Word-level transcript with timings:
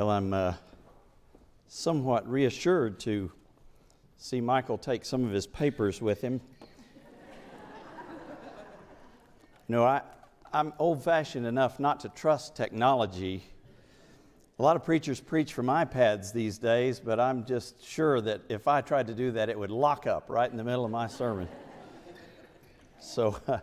Well, 0.00 0.08
I'm 0.08 0.32
uh, 0.32 0.54
somewhat 1.68 2.26
reassured 2.26 3.00
to 3.00 3.30
see 4.16 4.40
Michael 4.40 4.78
take 4.78 5.04
some 5.04 5.26
of 5.26 5.30
his 5.30 5.46
papers 5.46 6.00
with 6.00 6.22
him. 6.22 6.40
no, 9.68 9.84
I, 9.84 10.00
I'm 10.54 10.72
old 10.78 11.04
fashioned 11.04 11.44
enough 11.44 11.78
not 11.78 12.00
to 12.00 12.08
trust 12.08 12.56
technology. 12.56 13.44
A 14.58 14.62
lot 14.62 14.74
of 14.74 14.86
preachers 14.86 15.20
preach 15.20 15.52
from 15.52 15.66
iPads 15.66 16.32
these 16.32 16.56
days, 16.56 16.98
but 16.98 17.20
I'm 17.20 17.44
just 17.44 17.86
sure 17.86 18.22
that 18.22 18.40
if 18.48 18.68
I 18.68 18.80
tried 18.80 19.06
to 19.08 19.14
do 19.14 19.32
that, 19.32 19.50
it 19.50 19.58
would 19.58 19.70
lock 19.70 20.06
up 20.06 20.30
right 20.30 20.50
in 20.50 20.56
the 20.56 20.64
middle 20.64 20.86
of 20.86 20.90
my 20.90 21.08
sermon. 21.08 21.46
So 23.00 23.36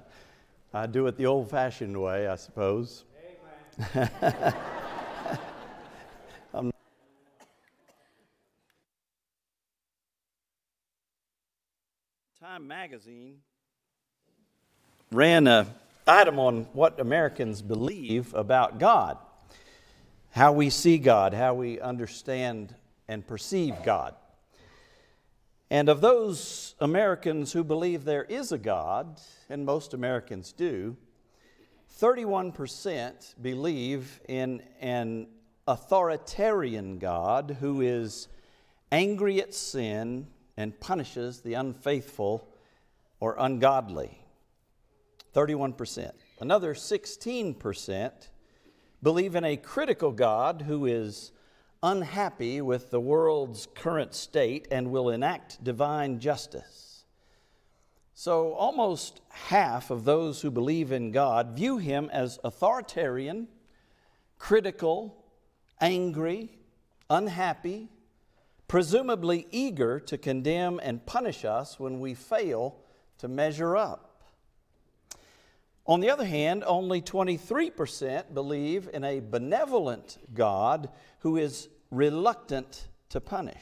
I 0.72 0.86
do 0.86 1.08
it 1.08 1.18
the 1.18 1.26
old 1.26 1.50
fashioned 1.50 2.00
way, 2.00 2.28
I 2.28 2.36
suppose. 2.36 3.06
Time 12.58 12.68
magazine 12.68 13.38
ran 15.12 15.46
an 15.46 15.68
item 16.08 16.40
on 16.40 16.64
what 16.74 17.00
Americans 17.00 17.62
believe 17.62 18.34
about 18.34 18.80
God, 18.80 19.20
how 20.32 20.54
we 20.54 20.72
see 20.72 20.98
God, 20.98 21.36
how 21.36 21.54
we 21.54 21.80
understand 21.80 22.74
and 23.08 23.28
perceive 23.28 23.76
God. 23.86 24.16
And 25.70 25.88
of 25.88 26.02
those 26.02 26.74
Americans 26.80 27.54
who 27.54 27.64
believe 27.64 28.06
there 28.06 28.24
is 28.24 28.52
a 28.52 28.58
God, 28.58 29.22
and 29.52 29.64
most 29.64 29.94
Americans 29.94 30.52
do, 30.52 30.98
31% 32.00 33.36
believe 33.40 34.20
in 34.28 34.64
an 34.82 35.28
authoritarian 35.68 36.98
God 36.98 37.58
who 37.60 37.82
is 37.82 38.28
angry 38.92 39.44
at 39.44 39.54
sin 39.54 40.26
and 40.58 40.80
punishes 40.80 41.42
the 41.42 41.54
unfaithful 41.54 42.48
or 43.20 43.36
ungodly. 43.38 44.20
31%. 45.34 46.12
Another 46.40 46.74
16% 46.74 48.12
believe 49.04 49.36
in 49.36 49.44
a 49.44 49.56
critical 49.56 50.12
God 50.12 50.64
who 50.64 50.86
is 50.88 51.32
unhappy 51.84 52.60
with 52.60 52.90
the 52.90 53.00
world's 53.00 53.68
current 53.76 54.16
state 54.16 54.68
and 54.72 54.92
will 54.92 55.10
enact 55.10 55.64
divine 55.64 56.20
justice. 56.20 57.06
So, 58.16 58.54
almost 58.54 59.22
half 59.30 59.92
of 59.92 60.04
those 60.04 60.42
who 60.42 60.50
believe 60.50 60.92
in 60.92 61.12
God 61.12 61.56
view 61.56 61.78
him 61.78 62.10
as 62.12 62.40
authoritarian, 62.44 63.48
critical, 64.40 65.24
angry, 65.80 66.58
unhappy, 67.12 67.90
presumably 68.68 69.48
eager 69.52 70.00
to 70.02 70.18
condemn 70.18 70.80
and 70.84 71.06
punish 71.06 71.46
us 71.46 71.80
when 71.80 72.00
we 72.00 72.14
fail 72.14 72.76
to 73.20 73.28
measure 73.28 73.78
up. 73.78 74.08
On 75.86 76.02
the 76.02 76.10
other 76.10 76.26
hand, 76.26 76.64
only 76.68 77.02
23% 77.02 78.34
believe 78.34 78.90
in 78.94 79.06
a 79.06 79.22
benevolent 79.22 80.18
God 80.34 80.90
who 81.20 81.38
is 81.38 81.70
reluctant 81.92 82.88
to 83.10 83.22
punish. 83.22 83.56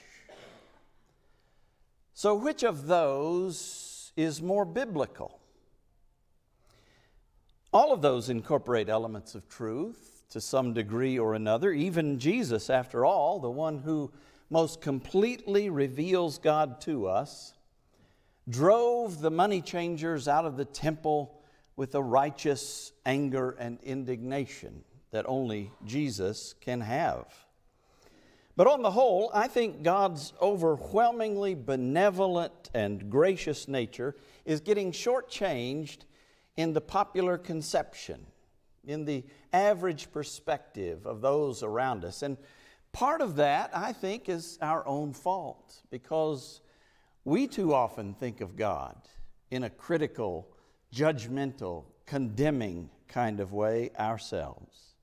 So, 2.16 2.34
which 2.34 2.64
of 2.64 2.88
those 2.88 4.12
is 4.16 4.42
more 4.42 4.66
biblical? 4.66 5.40
All 7.72 7.94
of 7.94 8.02
those 8.02 8.30
incorporate 8.30 8.90
elements 8.90 9.36
of 9.36 9.47
truth 9.50 10.23
to 10.30 10.42
some 10.42 10.73
degree 10.73 11.19
or 11.19 11.36
another. 11.36 11.72
Even 11.72 12.17
Jesus, 12.17 12.69
after 12.69 13.06
all, 13.06 13.40
the 13.40 13.52
one 13.52 13.80
who 13.80 14.12
most 14.50 14.81
completely 14.81 15.69
reveals 15.69 16.38
God 16.38 16.81
to 16.81 17.08
us, 17.08 17.53
drove 18.47 19.22
the 19.22 19.31
money 19.31 19.62
changers 19.62 20.28
out 20.28 20.46
of 20.46 20.58
the 20.58 20.66
temple 20.66 21.42
with 21.75 21.96
a 21.96 22.02
righteous 22.02 22.92
anger 23.06 23.56
and 23.59 23.80
indignation 23.81 24.84
that 25.12 25.25
only 25.28 25.72
Jesus 25.86 26.53
can 26.62 26.81
have. 26.81 27.25
But 28.56 28.68
on 28.68 28.81
the 28.81 28.92
whole, 28.92 29.31
I 29.34 29.47
think 29.47 29.84
God's 29.84 30.31
overwhelmingly 30.42 31.56
benevolent 31.56 32.69
and 32.74 33.09
gracious 33.09 33.68
nature 33.68 34.16
is 34.46 34.62
getting 34.62 34.94
shortchanged 34.94 36.00
in 36.56 36.72
the 36.72 36.81
popular 36.81 37.38
conception, 37.38 38.25
in 38.86 39.03
the 39.03 39.25
average 39.52 40.12
perspective 40.12 41.06
of 41.06 41.19
those 41.19 41.64
around 41.64 42.06
us. 42.06 42.22
And 42.22 42.38
Part 42.95 43.19
of 43.19 43.35
that, 43.35 43.72
I 43.73 43.91
think, 43.91 44.29
is 44.29 44.57
our 44.61 44.88
own 44.88 45.11
fault 45.11 45.81
because 45.91 46.61
we 47.25 47.45
too 47.45 47.73
often 47.73 48.13
think 48.13 48.39
of 48.39 48.56
God 48.56 48.95
in 49.51 49.66
a 49.66 49.69
critical, 49.69 50.47
judgmental, 50.94 51.83
condemning 52.06 52.89
kind 53.09 53.41
of 53.41 53.51
way 53.51 53.91
ourselves. 54.00 54.95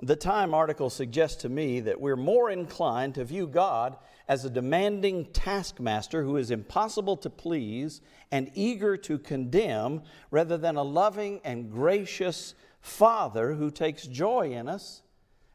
The 0.00 0.16
Time 0.16 0.54
article 0.54 0.88
suggests 0.88 1.42
to 1.42 1.50
me 1.50 1.80
that 1.80 2.00
we're 2.00 2.16
more 2.16 2.50
inclined 2.50 3.16
to 3.16 3.26
view 3.26 3.46
God 3.46 3.98
as 4.26 4.46
a 4.46 4.50
demanding 4.50 5.26
taskmaster 5.26 6.22
who 6.22 6.38
is 6.38 6.50
impossible 6.50 7.18
to 7.18 7.28
please 7.28 8.00
and 8.32 8.50
eager 8.54 8.96
to 8.96 9.18
condemn 9.18 10.00
rather 10.30 10.56
than 10.56 10.76
a 10.76 10.82
loving 10.82 11.42
and 11.44 11.70
gracious 11.70 12.54
Father 12.80 13.52
who 13.52 13.70
takes 13.70 14.06
joy 14.06 14.52
in 14.52 14.66
us 14.66 15.02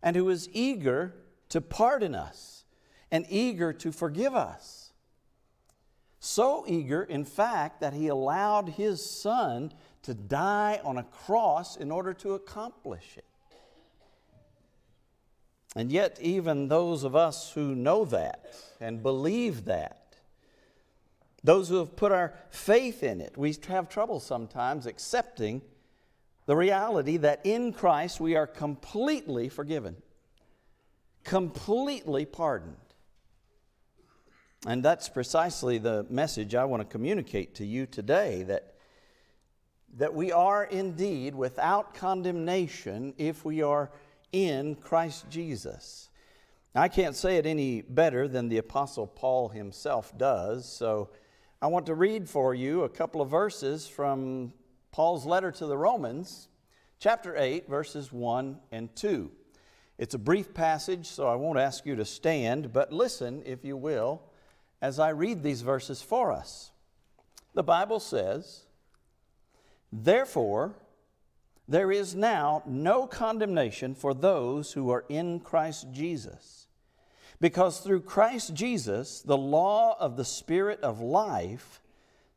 and 0.04 0.16
who 0.16 0.30
is 0.30 0.50
eager 0.52 1.16
to 1.50 1.62
pardon 1.62 2.14
us 2.14 2.66
and 3.10 3.26
eager 3.30 3.72
to 3.74 3.92
forgive 3.92 4.36
us. 4.36 4.92
So 6.20 6.66
eager, 6.68 7.04
in 7.04 7.26
fact, 7.26 7.82
that 7.82 7.94
he 7.94 8.08
allowed 8.08 8.70
his 8.70 9.04
son 9.04 9.74
to 10.04 10.14
die 10.14 10.82
on 10.84 10.98
a 10.98 11.04
cross 11.04 11.78
in 11.78 11.90
order 11.90 12.14
to 12.16 12.34
accomplish 12.34 13.18
it. 13.18 13.26
And 15.76 15.92
yet, 15.92 16.20
even 16.22 16.68
those 16.68 17.04
of 17.04 17.16
us 17.16 17.52
who 17.54 17.74
know 17.74 18.06
that 18.06 18.54
and 18.80 19.02
believe 19.02 19.66
that, 19.66 20.16
those 21.44 21.70
who 21.70 21.78
have 21.78 21.96
put 21.96 22.12
our 22.12 22.34
faith 22.50 23.04
in 23.04 23.20
it, 23.20 23.38
we 23.38 23.56
have 23.68 23.90
trouble 23.90 24.20
sometimes 24.20 24.86
accepting 24.86 25.62
the 26.46 26.56
reality 26.56 27.18
that 27.18 27.42
in 27.46 27.74
Christ 27.74 28.20
we 28.20 28.36
are 28.36 28.48
completely 28.48 29.50
forgiven, 29.50 29.96
completely 31.24 32.26
pardoned. 32.26 32.76
And 34.66 34.84
that's 34.84 35.10
precisely 35.10 35.78
the 35.78 36.06
message 36.10 36.56
I 36.56 36.66
want 36.66 36.82
to 36.82 36.88
communicate 36.88 37.56
to 37.56 37.66
you 37.66 37.86
today 37.86 38.44
that, 38.44 38.76
that 39.98 40.14
we 40.14 40.32
are 40.32 40.64
indeed 40.64 41.36
without 41.36 41.94
condemnation 41.94 43.14
if 43.18 43.44
we 43.44 43.62
are 43.62 43.92
in 44.32 44.76
Christ 44.76 45.30
Jesus. 45.30 46.10
I 46.76 46.88
can't 46.88 47.16
say 47.16 47.38
it 47.38 47.46
any 47.46 47.82
better 47.82 48.28
than 48.28 48.50
the 48.50 48.58
Apostle 48.58 49.06
Paul 49.06 49.50
himself 49.50 50.18
does, 50.18 50.68
so 50.68 51.10
I 51.62 51.68
want 51.68 51.86
to 51.86 51.94
read 51.94 52.28
for 52.28 52.56
you 52.56 52.84
a 52.84 52.90
couple 52.90 53.22
of 53.22 53.30
verses 53.30 53.88
from 53.88 54.54
Paul's 54.94 55.26
letter 55.26 55.52
to 55.52 55.66
the 55.66 55.76
Romans, 55.76 56.50
chapter 57.00 57.36
8, 57.36 57.68
verses 57.68 58.14
1 58.14 58.60
and 58.72 58.96
2. 58.96 59.32
It's 59.98 60.14
a 60.14 60.20
brief 60.20 60.54
passage, 60.54 61.08
so 61.08 61.28
I 61.28 61.34
won't 61.34 61.58
ask 61.58 61.84
you 61.88 61.96
to 61.96 62.06
stand, 62.06 62.72
but 62.72 62.94
listen, 62.94 63.42
if 63.44 63.66
you 63.66 63.76
will, 63.76 64.22
as 64.84 65.00
I 65.00 65.10
read 65.10 65.42
these 65.42 65.64
verses 65.64 66.04
for 66.04 66.32
us. 66.32 66.70
The 67.56 67.64
Bible 67.64 68.00
says, 68.00 68.68
Therefore, 69.92 70.76
there 71.68 71.92
is 71.92 72.14
now 72.14 72.62
no 72.68 73.08
condemnation 73.08 73.96
for 73.96 74.14
those 74.14 74.74
who 74.74 74.92
are 74.92 75.06
in 75.10 75.40
Christ 75.40 75.88
Jesus. 75.92 76.68
Because 77.42 77.80
through 77.80 78.02
Christ 78.02 78.54
Jesus, 78.54 79.22
the 79.22 79.38
law 79.38 79.98
of 80.00 80.18
the 80.18 80.26
Spirit 80.26 80.82
of 80.82 81.02
life 81.02 81.82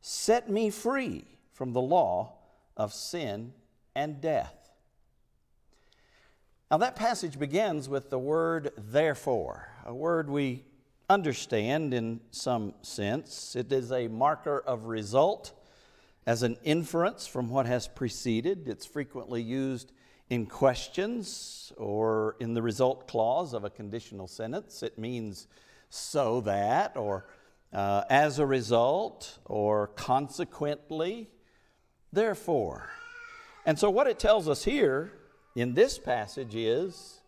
set 0.01 0.49
me 0.49 0.71
free 0.71 1.23
from 1.53 1.73
the 1.73 1.81
law 1.81 2.36
of 2.77 2.93
sin 2.93 3.53
and 3.95 4.21
death. 4.21 4.69
Now, 6.69 6.77
that 6.77 6.95
passage 6.95 7.39
begins 7.39 7.89
with 7.89 8.09
the 8.09 8.19
word 8.19 8.71
therefore, 8.77 9.69
a 9.85 9.93
word 9.93 10.29
we 10.29 10.65
understand 11.09 11.93
in 11.93 12.19
some 12.31 12.73
sense. 12.81 13.55
It 13.55 13.71
is 13.71 13.91
a 13.91 14.07
marker 14.07 14.59
of 14.59 14.85
result 14.85 15.53
as 16.25 16.43
an 16.43 16.57
inference 16.63 17.25
from 17.25 17.49
what 17.49 17.65
has 17.65 17.87
preceded. 17.87 18.67
It's 18.67 18.85
frequently 18.85 19.41
used 19.41 19.93
in 20.29 20.45
questions 20.45 21.71
or 21.77 22.35
in 22.41 22.53
the 22.53 22.61
result 22.61 23.07
clause 23.07 23.53
of 23.53 23.63
a 23.63 23.69
conditional 23.69 24.27
sentence. 24.27 24.83
It 24.83 24.99
means 24.99 25.47
so 25.89 26.41
that, 26.41 26.97
or 26.97 27.27
uh, 27.71 28.03
as 28.09 28.39
a 28.39 28.45
result, 28.45 29.39
or 29.45 29.87
consequently, 29.87 31.29
therefore. 32.11 32.89
And 33.65 33.77
so, 33.77 33.89
what 33.89 34.07
it 34.07 34.19
tells 34.19 34.47
us 34.47 34.63
here 34.63 35.11
in 35.55 35.73
this 35.73 35.97
passage 35.99 36.55
is 36.55 37.19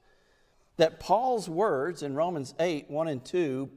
that 0.78 1.00
Paul's 1.00 1.50
words 1.50 2.04
in 2.04 2.16
Romans 2.16 2.54
8 2.60 2.90
1 2.90 3.08
and 3.08 3.24
2 3.24 3.70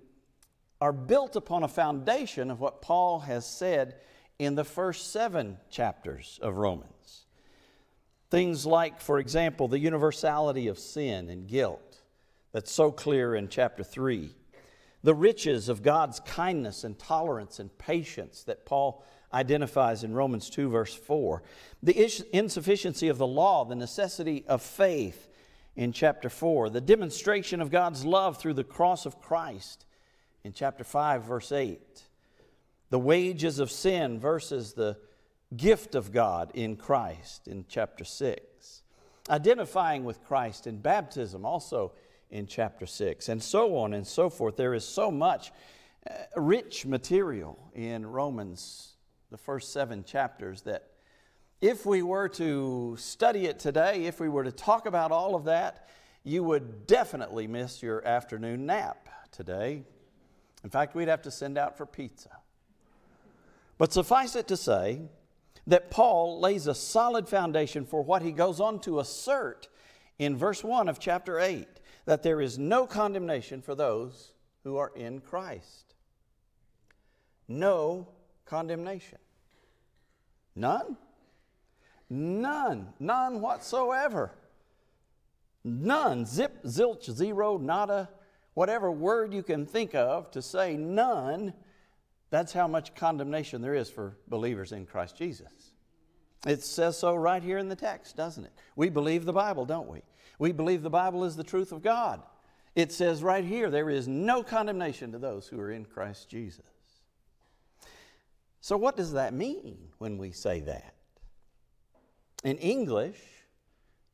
are 0.80 0.92
built 0.92 1.36
upon 1.36 1.62
a 1.62 1.68
foundation 1.68 2.50
of 2.50 2.60
what 2.60 2.82
Paul 2.82 3.20
has 3.20 3.46
said 3.46 3.96
in 4.38 4.54
the 4.54 4.64
first 4.64 5.12
seven 5.12 5.58
chapters 5.70 6.38
of 6.42 6.56
Romans. 6.56 7.26
Things 8.30 8.66
like, 8.66 9.00
for 9.00 9.18
example, 9.18 9.68
the 9.68 9.78
universality 9.78 10.68
of 10.68 10.78
sin 10.78 11.28
and 11.28 11.46
guilt, 11.46 12.00
that's 12.52 12.72
so 12.72 12.90
clear 12.90 13.34
in 13.34 13.48
chapter 13.48 13.84
3. 13.84 14.34
The 15.02 15.14
riches 15.14 15.68
of 15.68 15.82
God's 15.82 16.20
kindness 16.20 16.84
and 16.84 16.98
tolerance 16.98 17.58
and 17.58 17.76
patience 17.76 18.44
that 18.44 18.64
Paul 18.64 19.04
identifies 19.32 20.04
in 20.04 20.14
Romans 20.14 20.50
2, 20.50 20.68
verse 20.68 20.94
4. 20.94 21.42
The 21.82 22.26
insufficiency 22.32 23.08
of 23.08 23.18
the 23.18 23.26
law, 23.26 23.64
the 23.64 23.74
necessity 23.74 24.44
of 24.46 24.62
faith 24.62 25.28
in 25.74 25.92
chapter 25.92 26.28
4. 26.28 26.70
The 26.70 26.80
demonstration 26.80 27.60
of 27.60 27.70
God's 27.70 28.04
love 28.04 28.38
through 28.38 28.54
the 28.54 28.64
cross 28.64 29.06
of 29.06 29.20
Christ 29.20 29.86
in 30.44 30.52
chapter 30.52 30.84
5, 30.84 31.24
verse 31.24 31.50
8. 31.50 32.02
The 32.90 32.98
wages 32.98 33.58
of 33.58 33.70
sin 33.70 34.20
versus 34.20 34.74
the 34.74 34.98
gift 35.56 35.94
of 35.94 36.12
God 36.12 36.50
in 36.54 36.76
Christ 36.76 37.48
in 37.48 37.64
chapter 37.68 38.04
6. 38.04 38.82
Identifying 39.30 40.04
with 40.04 40.22
Christ 40.24 40.66
in 40.66 40.78
baptism 40.78 41.44
also 41.44 41.92
in 42.32 42.46
chapter 42.46 42.86
6, 42.86 43.28
and 43.28 43.40
so 43.40 43.76
on 43.76 43.92
and 43.92 44.06
so 44.06 44.30
forth. 44.30 44.56
There 44.56 44.74
is 44.74 44.84
so 44.84 45.10
much 45.10 45.52
uh, 46.08 46.14
rich 46.34 46.86
material 46.86 47.70
in 47.74 48.06
Romans, 48.06 48.94
the 49.30 49.36
first 49.36 49.72
seven 49.72 50.02
chapters, 50.02 50.62
that 50.62 50.88
if 51.60 51.86
we 51.86 52.02
were 52.02 52.28
to 52.30 52.96
study 52.98 53.46
it 53.46 53.58
today, 53.58 54.06
if 54.06 54.18
we 54.18 54.28
were 54.28 54.44
to 54.44 54.50
talk 54.50 54.86
about 54.86 55.12
all 55.12 55.36
of 55.36 55.44
that, 55.44 55.88
you 56.24 56.42
would 56.42 56.86
definitely 56.86 57.46
miss 57.46 57.82
your 57.82 58.04
afternoon 58.04 58.66
nap 58.66 59.08
today. 59.30 59.84
In 60.64 60.70
fact, 60.70 60.94
we'd 60.94 61.08
have 61.08 61.22
to 61.22 61.30
send 61.30 61.58
out 61.58 61.76
for 61.76 61.84
pizza. 61.84 62.30
But 63.76 63.92
suffice 63.92 64.36
it 64.36 64.48
to 64.48 64.56
say 64.56 65.02
that 65.66 65.90
Paul 65.90 66.40
lays 66.40 66.66
a 66.66 66.74
solid 66.74 67.28
foundation 67.28 67.84
for 67.84 68.02
what 68.02 68.22
he 68.22 68.32
goes 68.32 68.58
on 68.58 68.80
to 68.80 69.00
assert 69.00 69.68
in 70.18 70.36
verse 70.36 70.64
1 70.64 70.88
of 70.88 70.98
chapter 70.98 71.38
8 71.38 71.66
that 72.04 72.22
there 72.22 72.40
is 72.40 72.58
no 72.58 72.86
condemnation 72.86 73.62
for 73.62 73.74
those 73.74 74.32
who 74.64 74.76
are 74.76 74.92
in 74.94 75.20
Christ. 75.20 75.94
No 77.48 78.08
condemnation. 78.44 79.18
None. 80.54 80.96
None. 82.10 82.92
None 82.98 83.40
whatsoever. 83.40 84.32
None. 85.64 86.26
Zip, 86.26 86.62
zilch, 86.64 87.10
zero, 87.10 87.56
nada, 87.56 88.08
whatever 88.54 88.90
word 88.90 89.32
you 89.32 89.42
can 89.42 89.66
think 89.66 89.94
of 89.94 90.30
to 90.32 90.42
say 90.42 90.76
none. 90.76 91.54
That's 92.30 92.52
how 92.52 92.66
much 92.66 92.94
condemnation 92.94 93.62
there 93.62 93.74
is 93.74 93.90
for 93.90 94.16
believers 94.28 94.72
in 94.72 94.86
Christ 94.86 95.16
Jesus. 95.16 95.72
It 96.46 96.62
says 96.62 96.98
so 96.98 97.14
right 97.14 97.42
here 97.42 97.58
in 97.58 97.68
the 97.68 97.76
text, 97.76 98.16
doesn't 98.16 98.44
it? 98.44 98.52
We 98.74 98.88
believe 98.88 99.24
the 99.24 99.32
Bible, 99.32 99.64
don't 99.64 99.88
we? 99.88 100.02
We 100.42 100.50
believe 100.50 100.82
the 100.82 100.90
Bible 100.90 101.22
is 101.22 101.36
the 101.36 101.44
truth 101.44 101.70
of 101.70 101.82
God. 101.82 102.20
It 102.74 102.90
says 102.90 103.22
right 103.22 103.44
here, 103.44 103.70
there 103.70 103.88
is 103.88 104.08
no 104.08 104.42
condemnation 104.42 105.12
to 105.12 105.18
those 105.18 105.46
who 105.46 105.60
are 105.60 105.70
in 105.70 105.84
Christ 105.84 106.28
Jesus. 106.28 106.64
So, 108.60 108.76
what 108.76 108.96
does 108.96 109.12
that 109.12 109.34
mean 109.34 109.76
when 109.98 110.18
we 110.18 110.32
say 110.32 110.58
that? 110.62 110.94
In 112.42 112.56
English, 112.56 113.20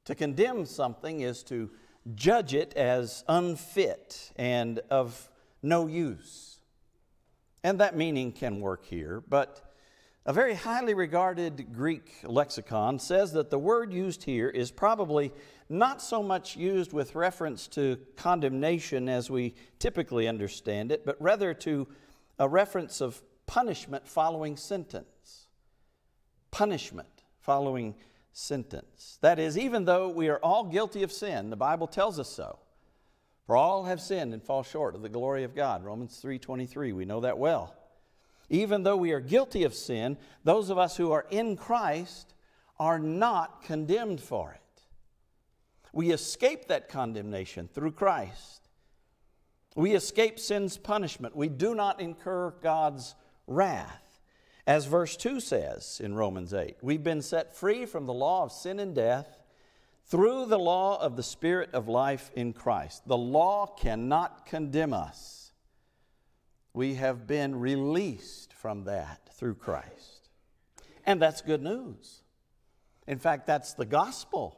to 0.04 0.14
condemn 0.14 0.66
something 0.66 1.22
is 1.22 1.42
to 1.44 1.70
judge 2.14 2.52
it 2.52 2.74
as 2.74 3.24
unfit 3.26 4.30
and 4.36 4.80
of 4.90 5.30
no 5.62 5.86
use. 5.86 6.58
And 7.64 7.80
that 7.80 7.96
meaning 7.96 8.32
can 8.32 8.60
work 8.60 8.84
here, 8.84 9.22
but 9.26 9.68
a 10.26 10.32
very 10.34 10.52
highly 10.52 10.92
regarded 10.92 11.72
Greek 11.72 12.16
lexicon 12.22 12.98
says 12.98 13.32
that 13.32 13.48
the 13.48 13.58
word 13.58 13.94
used 13.94 14.24
here 14.24 14.50
is 14.50 14.70
probably 14.70 15.32
not 15.68 16.00
so 16.00 16.22
much 16.22 16.56
used 16.56 16.92
with 16.92 17.14
reference 17.14 17.68
to 17.68 17.98
condemnation 18.16 19.08
as 19.08 19.30
we 19.30 19.54
typically 19.78 20.26
understand 20.26 20.90
it, 20.90 21.04
but 21.04 21.20
rather 21.20 21.52
to 21.54 21.86
a 22.38 22.48
reference 22.48 23.00
of 23.00 23.22
punishment 23.46 24.06
following 24.06 24.56
sentence. 24.56 25.48
Punishment 26.50 27.22
following 27.40 27.94
sentence. 28.32 29.18
That 29.20 29.38
is, 29.38 29.58
even 29.58 29.84
though 29.84 30.08
we 30.08 30.28
are 30.28 30.38
all 30.38 30.64
guilty 30.64 31.02
of 31.02 31.12
sin, 31.12 31.50
the 31.50 31.56
Bible 31.56 31.86
tells 31.86 32.18
us 32.18 32.28
so. 32.28 32.58
For 33.46 33.56
all 33.56 33.84
have 33.84 34.00
sinned 34.00 34.34
and 34.34 34.42
fall 34.42 34.62
short 34.62 34.94
of 34.94 35.02
the 35.02 35.08
glory 35.08 35.42
of 35.42 35.54
God. 35.54 35.82
Romans 35.82 36.20
3:23, 36.22 36.92
we 36.92 37.04
know 37.06 37.20
that 37.20 37.38
well. 37.38 37.74
Even 38.50 38.82
though 38.82 38.96
we 38.96 39.12
are 39.12 39.20
guilty 39.20 39.64
of 39.64 39.74
sin, 39.74 40.16
those 40.44 40.70
of 40.70 40.78
us 40.78 40.96
who 40.96 41.12
are 41.12 41.26
in 41.30 41.56
Christ 41.56 42.34
are 42.78 42.98
not 42.98 43.62
condemned 43.62 44.20
for 44.20 44.52
it. 44.52 44.60
We 45.92 46.10
escape 46.10 46.68
that 46.68 46.88
condemnation 46.88 47.68
through 47.68 47.92
Christ. 47.92 48.68
We 49.74 49.94
escape 49.94 50.38
sin's 50.38 50.76
punishment. 50.76 51.36
We 51.36 51.48
do 51.48 51.74
not 51.74 52.00
incur 52.00 52.50
God's 52.62 53.14
wrath. 53.46 54.20
As 54.66 54.86
verse 54.86 55.16
2 55.16 55.40
says 55.40 56.00
in 56.02 56.14
Romans 56.14 56.52
8, 56.52 56.76
we've 56.82 57.02
been 57.02 57.22
set 57.22 57.56
free 57.56 57.86
from 57.86 58.06
the 58.06 58.12
law 58.12 58.44
of 58.44 58.52
sin 58.52 58.80
and 58.80 58.94
death 58.94 59.38
through 60.06 60.46
the 60.46 60.58
law 60.58 61.00
of 61.00 61.16
the 61.16 61.22
Spirit 61.22 61.70
of 61.72 61.88
life 61.88 62.30
in 62.34 62.52
Christ. 62.52 63.06
The 63.06 63.16
law 63.16 63.66
cannot 63.66 64.46
condemn 64.46 64.92
us 64.92 65.38
we 66.78 66.94
have 66.94 67.26
been 67.26 67.58
released 67.58 68.52
from 68.52 68.84
that 68.84 69.28
through 69.32 69.56
Christ. 69.56 70.28
And 71.04 71.20
that's 71.20 71.40
good 71.40 71.60
news. 71.60 72.22
In 73.08 73.18
fact, 73.18 73.48
that's 73.48 73.72
the 73.72 73.84
gospel. 73.84 74.57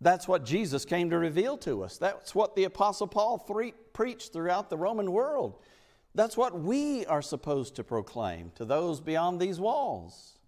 That's 0.00 0.28
what 0.28 0.44
Jesus 0.44 0.84
came 0.84 1.10
to 1.10 1.18
reveal 1.18 1.56
to 1.58 1.82
us. 1.82 1.98
That's 1.98 2.34
what 2.34 2.54
the 2.54 2.64
Apostle 2.64 3.08
Paul 3.08 3.38
preached 3.92 4.32
throughout 4.32 4.70
the 4.70 4.76
Roman 4.76 5.10
world. 5.10 5.58
That's 6.14 6.36
what 6.36 6.58
we 6.58 7.04
are 7.06 7.22
supposed 7.22 7.74
to 7.76 7.84
proclaim 7.84 8.52
to 8.56 8.64
those 8.64 9.00
beyond 9.00 9.40
these 9.40 9.60
walls. 9.60 10.38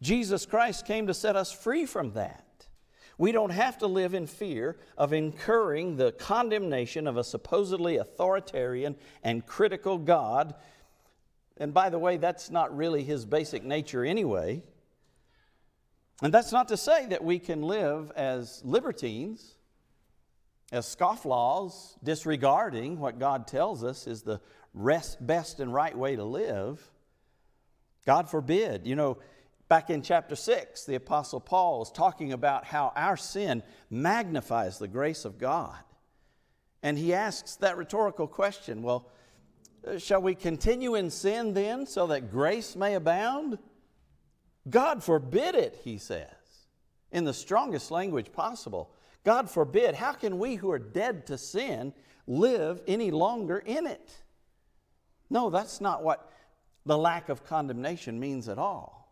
Jesus 0.00 0.46
Christ 0.46 0.86
came 0.86 1.06
to 1.06 1.14
set 1.14 1.36
us 1.36 1.52
free 1.52 1.86
from 1.86 2.12
that. 2.14 2.66
We 3.18 3.30
don't 3.30 3.50
have 3.50 3.78
to 3.78 3.86
live 3.86 4.14
in 4.14 4.26
fear 4.26 4.78
of 4.98 5.12
incurring 5.12 5.96
the 5.96 6.10
condemnation 6.12 7.06
of 7.06 7.16
a 7.16 7.24
supposedly 7.24 7.98
authoritarian 7.98 8.96
and 9.22 9.46
critical 9.46 9.96
God. 9.96 10.56
And 11.56 11.72
by 11.72 11.88
the 11.88 12.00
way, 12.00 12.16
that's 12.16 12.50
not 12.50 12.76
really 12.76 13.04
his 13.04 13.24
basic 13.24 13.62
nature 13.62 14.04
anyway. 14.04 14.62
And 16.22 16.32
that's 16.32 16.52
not 16.52 16.68
to 16.68 16.76
say 16.76 17.06
that 17.06 17.22
we 17.22 17.38
can 17.38 17.62
live 17.62 18.10
as 18.16 18.62
libertines, 18.64 19.56
as 20.70 20.86
scofflaws, 20.86 21.96
disregarding 22.02 22.98
what 22.98 23.18
God 23.18 23.46
tells 23.46 23.84
us 23.84 24.06
is 24.06 24.22
the 24.22 24.40
rest, 24.72 25.24
best 25.26 25.60
and 25.60 25.74
right 25.74 25.96
way 25.96 26.16
to 26.16 26.24
live. 26.24 26.80
God 28.06 28.30
forbid. 28.30 28.86
You 28.86 28.96
know, 28.96 29.18
Back 29.72 29.88
in 29.88 30.02
chapter 30.02 30.36
6, 30.36 30.84
the 30.84 30.96
Apostle 30.96 31.40
Paul 31.40 31.80
is 31.80 31.90
talking 31.90 32.34
about 32.34 32.66
how 32.66 32.92
our 32.94 33.16
sin 33.16 33.62
magnifies 33.88 34.78
the 34.78 34.86
grace 34.86 35.24
of 35.24 35.38
God. 35.38 35.78
And 36.82 36.98
he 36.98 37.14
asks 37.14 37.56
that 37.56 37.78
rhetorical 37.78 38.26
question 38.26 38.82
well, 38.82 39.08
uh, 39.86 39.96
shall 39.96 40.20
we 40.20 40.34
continue 40.34 40.94
in 40.94 41.08
sin 41.08 41.54
then 41.54 41.86
so 41.86 42.06
that 42.08 42.30
grace 42.30 42.76
may 42.76 42.96
abound? 42.96 43.56
God 44.68 45.02
forbid 45.02 45.54
it, 45.54 45.80
he 45.82 45.98
says, 45.98 46.28
in 47.10 47.24
the 47.24 47.34
strongest 47.34 47.90
language 47.90 48.32
possible. 48.32 48.94
God 49.24 49.50
forbid. 49.50 49.94
How 49.94 50.12
can 50.12 50.38
we 50.38 50.56
who 50.56 50.70
are 50.70 50.78
dead 50.78 51.26
to 51.26 51.38
sin 51.38 51.92
live 52.26 52.80
any 52.86 53.10
longer 53.10 53.58
in 53.58 53.86
it? 53.86 54.10
No, 55.30 55.50
that's 55.50 55.80
not 55.80 56.02
what 56.02 56.30
the 56.84 56.98
lack 56.98 57.28
of 57.28 57.44
condemnation 57.44 58.18
means 58.18 58.48
at 58.48 58.58
all 58.58 59.02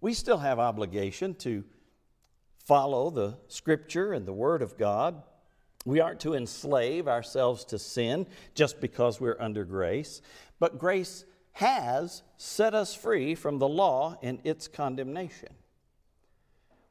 we 0.00 0.14
still 0.14 0.38
have 0.38 0.58
obligation 0.58 1.34
to 1.34 1.64
follow 2.64 3.10
the 3.10 3.36
scripture 3.48 4.12
and 4.12 4.26
the 4.26 4.32
word 4.32 4.62
of 4.62 4.78
God. 4.78 5.22
We 5.84 6.00
aren't 6.00 6.20
to 6.20 6.34
enslave 6.34 7.08
ourselves 7.08 7.64
to 7.66 7.78
sin 7.78 8.26
just 8.54 8.80
because 8.80 9.20
we're 9.20 9.40
under 9.40 9.64
grace, 9.64 10.20
but 10.58 10.78
grace 10.78 11.24
has 11.52 12.22
set 12.36 12.74
us 12.74 12.94
free 12.94 13.34
from 13.34 13.58
the 13.58 13.68
law 13.68 14.18
and 14.22 14.40
its 14.44 14.68
condemnation. 14.68 15.50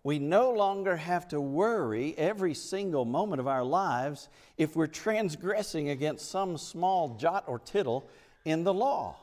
We 0.04 0.20
no 0.20 0.52
longer 0.52 0.96
have 0.96 1.28
to 1.30 1.42
worry 1.42 2.16
every 2.18 2.54
single 2.54 3.04
moment 3.04 3.40
of 3.42 3.48
our 3.48 3.64
lives 3.64 4.30
if 4.58 4.76
we're 4.76 4.88
transgressing 4.88 5.90
against 5.90 6.30
some 6.30 6.58
small 6.58 7.16
jot 7.16 7.44
or 7.48 7.60
tittle 7.60 8.10
in 8.46 8.64
the 8.64 8.74
law, 8.74 9.18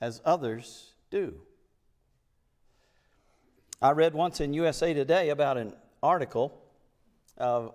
as 0.00 0.22
others 0.24 0.94
do. 1.10 1.34
I 3.82 3.90
read 3.90 4.14
once 4.14 4.40
in 4.40 4.54
USA 4.54 4.94
Today 4.94 5.28
about 5.28 5.58
an 5.58 5.74
article 6.02 6.58
uh, 7.36 7.68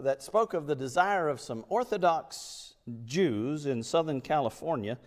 that 0.00 0.22
spoke 0.22 0.52
of 0.52 0.66
the 0.66 0.74
desire 0.74 1.28
of 1.28 1.40
some 1.40 1.64
Orthodox 1.68 2.74
Jews 3.04 3.66
in 3.66 3.84
Southern 3.84 4.20
California 4.20 4.98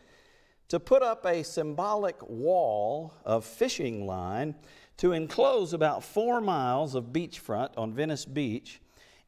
to 0.71 0.79
put 0.79 1.03
up 1.03 1.25
a 1.25 1.43
symbolic 1.43 2.15
wall 2.29 3.13
of 3.25 3.43
fishing 3.43 4.07
line 4.07 4.55
to 4.95 5.11
enclose 5.11 5.73
about 5.73 6.01
four 6.01 6.39
miles 6.39 6.95
of 6.95 7.11
beachfront 7.11 7.71
on 7.75 7.93
Venice 7.93 8.23
Beach 8.23 8.79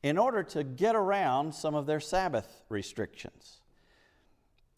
in 0.04 0.18
order 0.18 0.42
to 0.42 0.64
get 0.64 0.96
around 0.96 1.54
some 1.54 1.76
of 1.76 1.86
their 1.86 2.00
Sabbath 2.00 2.64
restrictions. 2.70 3.60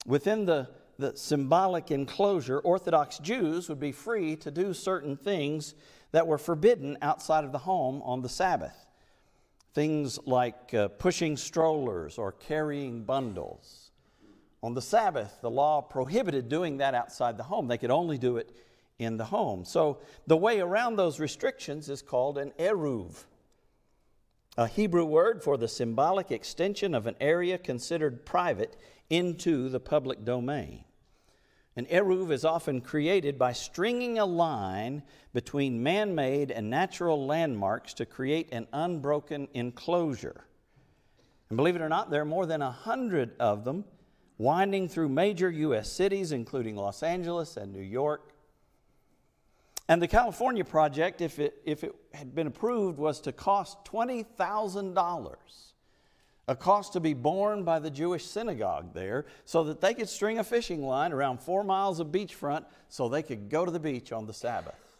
Within 0.08 0.46
the, 0.46 0.68
the 0.98 1.16
symbolic 1.16 1.92
enclosure, 1.92 2.58
Orthodox 2.58 3.20
Jews 3.20 3.70
would 3.70 3.80
be 3.80 3.92
free 3.92 4.36
to 4.38 4.50
do 4.50 4.74
certain 4.74 5.16
things 5.16 5.76
that 6.14 6.26
were 6.26 6.40
forbidden 6.40 6.98
outside 7.04 7.44
of 7.44 7.52
the 7.52 7.60
home 7.60 8.02
on 8.02 8.24
the 8.24 8.30
Sabbath. 8.30 8.88
Things 9.76 10.18
like 10.26 10.74
uh, 10.74 10.88
pushing 10.88 11.38
strollers 11.38 12.18
or 12.18 12.32
carrying 12.32 13.04
bundles. 13.04 13.85
On 14.66 14.74
the 14.74 14.82
Sabbath, 14.82 15.42
the 15.42 15.50
law 15.52 15.80
prohibited 15.80 16.50
doing 16.50 16.78
that 16.78 16.96
outside 16.96 17.38
the 17.38 17.44
home. 17.44 17.68
They 17.68 17.78
could 17.78 17.92
only 17.92 18.18
do 18.18 18.38
it 18.38 18.50
in 18.98 19.16
the 19.16 19.26
home. 19.26 19.64
So 19.64 20.00
the 20.26 20.36
way 20.36 20.60
around 20.60 20.96
those 20.96 21.20
restrictions 21.20 21.88
is 21.88 22.02
called 22.02 22.40
an 22.40 22.52
eruv, 22.58 23.26
a 24.58 24.66
Hebrew 24.66 25.06
word 25.06 25.44
for 25.44 25.56
the 25.56 25.68
symbolic 25.68 26.32
extension 26.32 26.96
of 26.96 27.06
an 27.06 27.16
area 27.22 27.60
considered 27.60 28.26
private 28.26 28.76
into 29.08 29.70
the 29.70 29.80
public 29.80 30.26
domain. 30.26 30.84
An 31.76 31.86
eruv 31.86 32.32
is 32.32 32.44
often 32.44 32.82
created 32.82 33.38
by 33.38 33.54
stringing 33.54 34.18
a 34.18 34.26
line 34.26 35.04
between 35.32 35.84
man 35.84 36.16
made 36.16 36.50
and 36.50 36.72
natural 36.72 37.24
landmarks 37.28 37.94
to 37.94 38.06
create 38.08 38.50
an 38.52 38.66
unbroken 38.74 39.48
enclosure. 39.54 40.48
And 41.50 41.56
believe 41.56 41.76
it 41.76 41.84
or 41.84 41.90
not, 41.90 42.10
there 42.10 42.24
are 42.24 42.26
more 42.26 42.48
than 42.48 42.64
a 42.64 42.72
hundred 42.72 43.36
of 43.40 43.64
them 43.64 43.86
winding 44.38 44.90
through 44.90 45.10
major 45.10 45.50
U.S. 45.50 45.92
cities, 45.92 46.32
including 46.32 46.76
Los 46.76 47.04
Angeles 47.04 47.58
and 47.58 47.72
New 47.72 47.82
York. 47.82 48.32
And 49.88 50.02
the 50.02 50.08
California 50.08 50.66
project, 50.66 51.22
if 51.22 51.40
it, 51.40 51.62
if 51.64 51.84
it 51.84 51.94
had 52.14 52.34
been 52.34 52.48
approved, 52.48 52.98
was 52.98 53.22
to 53.22 53.32
cost 53.32 53.86
$20,000 53.86 55.36
a 56.48 56.56
cost 56.56 56.94
to 56.94 57.00
be 57.00 57.14
borne 57.14 57.64
by 57.64 57.80
the 57.80 57.90
Jewish 57.90 58.26
synagogue 58.26 58.94
there 58.94 59.26
so 59.46 59.64
that 59.64 59.82
they 59.82 59.94
could 59.94 60.10
string 60.10 60.38
a 60.38 60.44
fishing 60.44 60.84
line 60.84 61.12
around 61.12 61.40
four 61.40 61.64
miles 61.64 62.00
of 62.00 62.08
beachfront 62.08 62.66
so 62.88 63.10
they 63.10 63.24
could 63.24 63.50
go 63.50 63.66
to 63.66 63.72
the 63.72 63.80
beach 63.80 64.12
on 64.12 64.28
the 64.28 64.34
Sabbath 64.34 64.98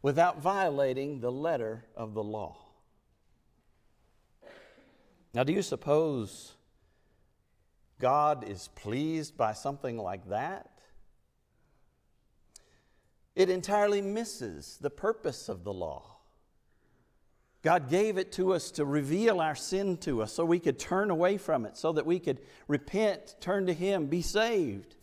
without 0.00 0.40
violating 0.40 1.20
the 1.20 1.32
letter 1.32 1.84
of 1.96 2.14
the 2.14 2.22
law. 2.22 2.56
Now, 5.34 5.44
do 5.44 5.52
you 5.52 5.62
suppose 5.62 6.52
God 8.04 8.46
is 8.46 8.68
pleased 8.74 9.34
by 9.34 9.54
something 9.54 9.96
like 9.96 10.28
that? 10.28 10.68
It 13.34 13.48
entirely 13.48 14.02
misses 14.02 14.76
the 14.78 14.90
purpose 14.90 15.48
of 15.48 15.64
the 15.64 15.72
law. 15.72 16.18
God 17.62 17.88
gave 17.88 18.18
it 18.18 18.30
to 18.32 18.52
us 18.52 18.72
to 18.72 18.84
reveal 18.84 19.40
our 19.40 19.54
sin 19.54 19.96
to 20.02 20.20
us 20.20 20.34
so 20.34 20.44
we 20.44 20.58
could 20.58 20.78
turn 20.78 21.08
away 21.08 21.38
from 21.38 21.64
it, 21.64 21.78
so 21.78 21.94
that 21.94 22.04
we 22.04 22.18
could 22.18 22.40
repent, 22.68 23.36
turn 23.40 23.64
to 23.68 23.72
Him, 23.72 24.04
be 24.08 24.20
saved. 24.20 24.96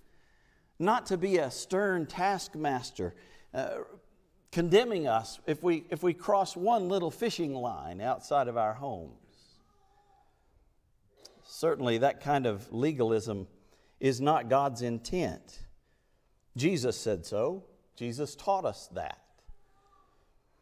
Not 0.77 1.07
to 1.07 1.17
be 1.17 1.39
a 1.39 1.49
stern 1.49 2.05
taskmaster 2.05 3.15
uh, 3.51 3.77
condemning 4.51 5.07
us 5.07 5.39
if 5.47 5.63
we, 5.63 5.85
if 5.89 6.03
we 6.03 6.13
cross 6.13 6.55
one 6.55 6.87
little 6.87 7.09
fishing 7.09 7.55
line 7.55 7.99
outside 7.99 8.47
of 8.47 8.57
our 8.57 8.75
homes. 8.75 9.20
Certainly, 11.61 11.99
that 11.99 12.21
kind 12.21 12.47
of 12.47 12.73
legalism 12.73 13.47
is 13.99 14.19
not 14.19 14.49
God's 14.49 14.81
intent. 14.81 15.59
Jesus 16.57 16.97
said 16.97 17.23
so, 17.23 17.65
Jesus 17.95 18.35
taught 18.35 18.65
us 18.65 18.89
that. 18.93 19.19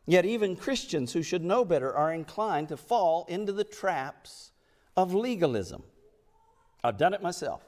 Yet, 0.05 0.25
even 0.25 0.57
Christians 0.57 1.13
who 1.13 1.23
should 1.23 1.41
know 1.41 1.63
better 1.63 1.95
are 1.95 2.13
inclined 2.13 2.67
to 2.67 2.75
fall 2.75 3.25
into 3.29 3.53
the 3.53 3.63
traps 3.63 4.51
of 4.97 5.13
legalism. 5.13 5.83
I've 6.83 6.97
done 6.97 7.13
it 7.13 7.21
myself. 7.21 7.63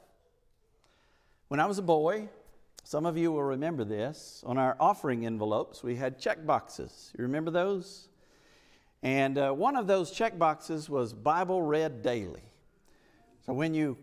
When 1.48 1.58
I 1.58 1.64
was 1.64 1.78
a 1.78 1.82
boy, 1.82 2.28
some 2.84 3.06
of 3.06 3.16
you 3.16 3.32
will 3.32 3.44
remember 3.44 3.84
this, 3.84 4.44
on 4.44 4.58
our 4.58 4.76
offering 4.78 5.24
envelopes, 5.24 5.82
we 5.82 5.96
had 5.96 6.18
check 6.18 6.44
boxes. 6.44 7.10
You 7.16 7.22
remember 7.22 7.50
those? 7.50 8.10
And 9.02 9.38
uh, 9.38 9.52
one 9.52 9.76
of 9.76 9.86
those 9.86 10.10
check 10.10 10.38
boxes 10.38 10.90
was 10.90 11.14
Bible 11.14 11.62
read 11.62 12.02
daily. 12.02 12.42
So 13.44 13.52
when 13.52 13.74
you 13.74 13.98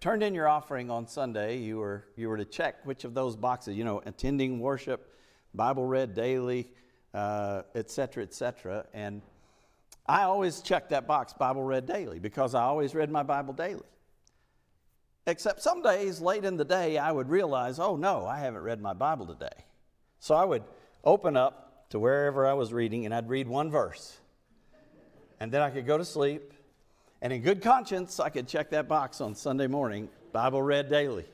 turned 0.00 0.24
in 0.24 0.34
your 0.34 0.48
offering 0.48 0.90
on 0.90 1.06
Sunday, 1.06 1.58
you 1.58 1.78
were, 1.78 2.04
you 2.16 2.28
were 2.28 2.36
to 2.36 2.44
check 2.44 2.84
which 2.84 3.04
of 3.04 3.14
those 3.14 3.36
boxes, 3.36 3.76
you 3.76 3.84
know, 3.84 4.02
attending 4.04 4.58
worship, 4.58 5.14
Bible 5.54 5.84
read 5.84 6.14
daily, 6.14 6.68
uh, 7.14 7.62
etc. 7.76 8.24
Et 8.24 8.86
and 8.92 9.22
I 10.06 10.22
always 10.24 10.60
checked 10.62 10.90
that 10.90 11.06
box, 11.06 11.32
Bible 11.32 11.62
read 11.62 11.86
daily, 11.86 12.18
because 12.18 12.56
I 12.56 12.62
always 12.62 12.92
read 12.92 13.08
my 13.10 13.22
Bible 13.22 13.54
daily. 13.54 13.86
Except 15.28 15.62
some 15.62 15.82
days 15.82 16.20
late 16.20 16.44
in 16.44 16.56
the 16.56 16.64
day, 16.64 16.98
I 16.98 17.12
would 17.12 17.28
realize, 17.28 17.78
oh 17.78 17.94
no, 17.94 18.26
I 18.26 18.40
haven't 18.40 18.62
read 18.62 18.80
my 18.80 18.92
Bible 18.92 19.26
today. 19.26 19.64
So 20.18 20.34
I 20.34 20.44
would 20.44 20.64
open 21.04 21.36
up 21.36 21.88
to 21.90 22.00
wherever 22.00 22.46
I 22.46 22.54
was 22.54 22.72
reading 22.72 23.04
and 23.04 23.14
I'd 23.14 23.28
read 23.28 23.46
one 23.46 23.70
verse. 23.70 24.16
And 25.38 25.52
then 25.52 25.62
I 25.62 25.70
could 25.70 25.86
go 25.86 25.96
to 25.96 26.04
sleep. 26.04 26.52
And 27.22 27.32
in 27.32 27.40
good 27.40 27.62
conscience, 27.62 28.18
I 28.18 28.30
could 28.30 28.48
check 28.48 28.70
that 28.70 28.88
box 28.88 29.20
on 29.20 29.36
Sunday 29.36 29.68
morning, 29.68 30.08
Bible 30.32 30.60
read 30.60 30.90
daily. 30.90 31.24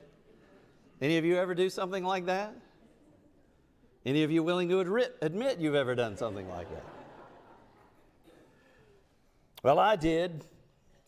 Any 1.00 1.16
of 1.16 1.24
you 1.24 1.38
ever 1.38 1.54
do 1.54 1.70
something 1.70 2.04
like 2.04 2.26
that? 2.26 2.54
Any 4.04 4.22
of 4.22 4.30
you 4.30 4.42
willing 4.42 4.68
to 4.68 4.80
admit 5.22 5.58
you've 5.58 5.74
ever 5.74 5.94
done 5.94 6.14
something 6.18 6.46
like 6.50 6.68
that? 6.70 6.84
Well, 9.62 9.78
I 9.78 9.96
did, 9.96 10.44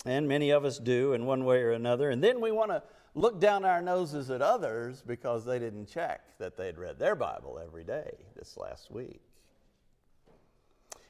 and 0.06 0.26
many 0.26 0.50
of 0.50 0.64
us 0.64 0.78
do 0.78 1.12
in 1.12 1.26
one 1.26 1.44
way 1.44 1.58
or 1.58 1.72
another. 1.72 2.08
And 2.08 2.24
then 2.24 2.40
we 2.40 2.50
want 2.50 2.70
to 2.70 2.82
look 3.14 3.38
down 3.38 3.66
our 3.66 3.82
noses 3.82 4.30
at 4.30 4.40
others 4.40 5.02
because 5.06 5.44
they 5.44 5.58
didn't 5.58 5.86
check 5.86 6.38
that 6.38 6.56
they'd 6.56 6.78
read 6.78 6.98
their 6.98 7.14
Bible 7.14 7.60
every 7.62 7.84
day 7.84 8.12
this 8.34 8.56
last 8.56 8.90
week. 8.90 9.20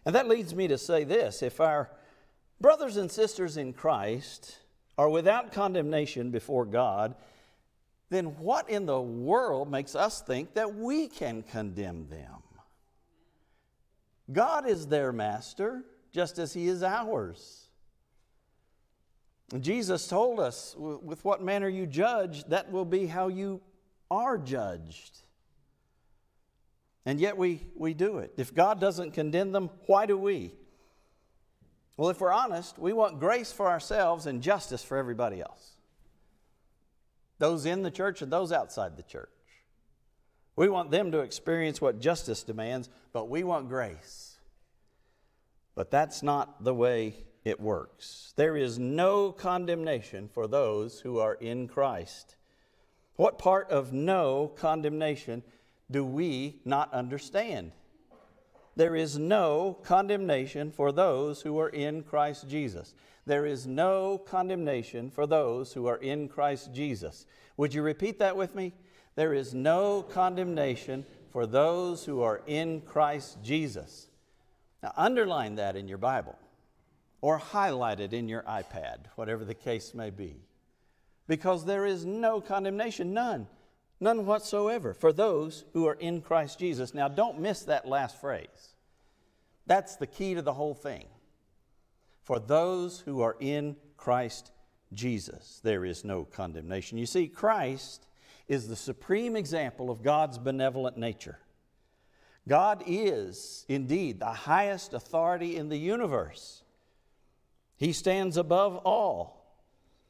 And 0.05 0.13
that 0.17 0.27
leads 0.27 0.57
me 0.57 0.67
to 0.67 0.77
say 0.77 1.05
this 1.05 1.41
if 1.41 1.61
our 1.61 1.91
brothers 2.61 2.97
and 2.97 3.11
sisters 3.11 3.57
in 3.57 3.73
Christ 3.73 4.59
are 4.99 5.09
without 5.09 5.53
condemnation 5.53 6.31
before 6.31 6.67
God, 6.67 7.15
then 8.11 8.37
what 8.39 8.69
in 8.69 8.87
the 8.87 9.01
world 9.01 9.71
makes 9.71 9.95
us 9.95 10.21
think 10.21 10.55
that 10.55 10.75
we 10.75 11.09
can 11.09 11.43
condemn 11.43 12.09
them? 12.09 12.43
God 14.33 14.69
is 14.69 14.87
their 14.87 15.13
master, 15.13 15.85
just 16.13 16.39
as 16.39 16.53
He 16.53 16.69
is 16.69 16.83
ours. 16.83 17.69
Jesus 19.59 20.07
told 20.07 20.39
us, 20.39 20.77
with 20.79 21.25
what 21.25 21.43
manner 21.43 21.69
you 21.69 21.87
judge, 21.87 22.45
that 22.45 22.71
will 22.71 22.85
be 22.85 23.07
how 23.07 23.29
you 23.29 23.61
are 24.11 24.39
judged. 24.39 25.23
And 27.05 27.19
yet 27.19 27.37
we, 27.37 27.67
we 27.75 27.95
do 27.95 28.19
it. 28.19 28.35
If 28.37 28.55
God 28.55 28.81
doesn't 28.81 29.13
condemn 29.13 29.51
them, 29.51 29.71
why 29.87 30.07
do 30.07 30.17
we? 30.17 30.53
Well, 32.01 32.09
if 32.09 32.19
we're 32.19 32.33
honest, 32.33 32.79
we 32.79 32.95
want 32.95 33.21
grace 33.21 33.53
for 33.53 33.69
ourselves 33.69 34.25
and 34.25 34.41
justice 34.41 34.83
for 34.83 34.97
everybody 34.97 35.43
else 35.43 35.73
those 37.39 37.67
in 37.67 37.83
the 37.83 37.91
church 37.91 38.23
and 38.23 38.33
those 38.33 38.53
outside 38.53 38.97
the 38.97 39.03
church. 39.03 39.29
We 40.57 40.71
want 40.71 40.91
them 40.91 41.13
to 41.13 41.19
experience 41.19 41.79
what 41.79 42.01
justice 42.01 42.43
demands, 42.43 42.89
but 43.13 43.29
we 43.29 43.45
want 43.45 43.69
grace. 43.69 44.39
But 45.75 45.91
that's 45.91 46.23
not 46.23 46.65
the 46.65 46.73
way 46.73 47.17
it 47.45 47.61
works. 47.61 48.33
There 48.35 48.57
is 48.57 48.79
no 48.79 49.31
condemnation 49.31 50.29
for 50.29 50.47
those 50.47 51.01
who 51.01 51.19
are 51.19 51.35
in 51.35 51.69
Christ. 51.69 52.37
What 53.17 53.39
part 53.39 53.71
of 53.71 53.93
no 53.93 54.53
condemnation 54.57 55.43
do 55.91 56.03
we 56.03 56.61
not 56.65 56.95
understand? 56.95 57.73
There 58.81 58.97
is 58.97 59.19
no 59.19 59.77
condemnation 59.83 60.71
for 60.73 60.91
those 60.91 61.43
who 61.43 61.59
are 61.59 61.69
in 61.69 62.03
Christ 62.03 62.49
Jesus. 62.49 62.95
There 63.27 63.45
is 63.45 63.67
no 63.67 64.17
condemnation 64.17 65.11
for 65.11 65.27
those 65.27 65.75
who 65.75 65.85
are 65.85 65.99
in 65.99 66.29
Christ 66.29 66.73
Jesus. 66.73 67.27
Would 67.59 67.75
you 67.75 67.83
repeat 67.83 68.19
that 68.21 68.39
with 68.39 68.55
me? 68.55 68.73
There 69.17 69.35
is 69.35 69.53
no 69.53 70.03
condemnation 70.03 71.05
for 71.29 71.45
those 71.45 72.07
who 72.07 72.23
are 72.23 72.41
in 72.47 72.81
Christ 72.81 73.43
Jesus. 73.43 74.09
Now, 74.83 74.95
underline 74.97 75.57
that 75.57 75.77
in 75.77 75.87
your 75.87 75.99
Bible 75.99 76.39
or 77.21 77.37
highlight 77.37 78.01
it 78.01 78.15
in 78.15 78.31
your 78.31 78.45
iPad, 78.45 79.01
whatever 79.15 79.45
the 79.45 79.53
case 79.53 79.93
may 79.93 80.09
be. 80.09 80.37
Because 81.29 81.67
there 81.67 81.85
is 81.85 82.07
no 82.07 82.41
condemnation, 82.41 83.13
none, 83.13 83.47
none 84.01 84.27
whatsoever, 84.27 84.95
for 84.95 85.13
those 85.13 85.65
who 85.73 85.87
are 85.87 85.95
in 85.95 86.23
Christ 86.23 86.59
Jesus. 86.59 86.95
Now, 86.95 87.09
don't 87.09 87.41
miss 87.41 87.63
that 87.63 87.87
last 87.87 88.21
phrase. 88.21 88.75
That's 89.67 89.97
the 89.97 90.07
key 90.07 90.35
to 90.35 90.43
the 90.43 90.55
whole 90.55 90.75
thing 90.75 91.07
for 92.31 92.39
those 92.39 93.01
who 93.01 93.23
are 93.23 93.37
in 93.41 93.75
Christ 93.97 94.53
Jesus, 94.93 95.61
there 95.65 95.85
is 95.85 96.05
no 96.05 96.25
condemnation. 96.25 96.97
You 96.97 97.07
see, 97.07 97.27
Christ 97.27 98.07
is 98.47 98.69
the 98.69 98.77
supreme 98.77 99.35
example 99.35 99.91
of 99.91 100.05
God's 100.05 100.39
benevolent 100.39 100.97
nature. 100.97 101.41
God 102.47 102.85
is 102.87 103.67
indeed 103.69 104.21
the 104.21 104.27
highest 104.27 104.95
authority 104.95 105.57
in 105.57 105.71
the 105.71 105.77
universe. 105.77 106.63
He 107.77 107.93
stands 107.93 108.37
above 108.37 108.77
all. 108.77 109.61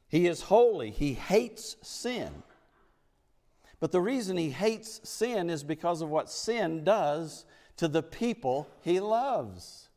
He 0.07 0.27
is 0.27 0.41
holy. 0.41 0.91
He 0.91 1.13
hates 1.13 1.75
sin. 1.81 2.43
But 3.81 3.91
the 3.91 3.99
reason 3.99 4.37
he 4.37 4.51
hates 4.51 5.01
sin 5.03 5.49
is 5.49 5.63
because 5.63 6.01
of 6.01 6.09
what 6.09 6.29
sin 6.29 6.85
does 6.85 7.45
to 7.77 7.89
the 7.89 8.03
people 8.03 8.69
he 8.81 8.99
loves. 9.01 9.89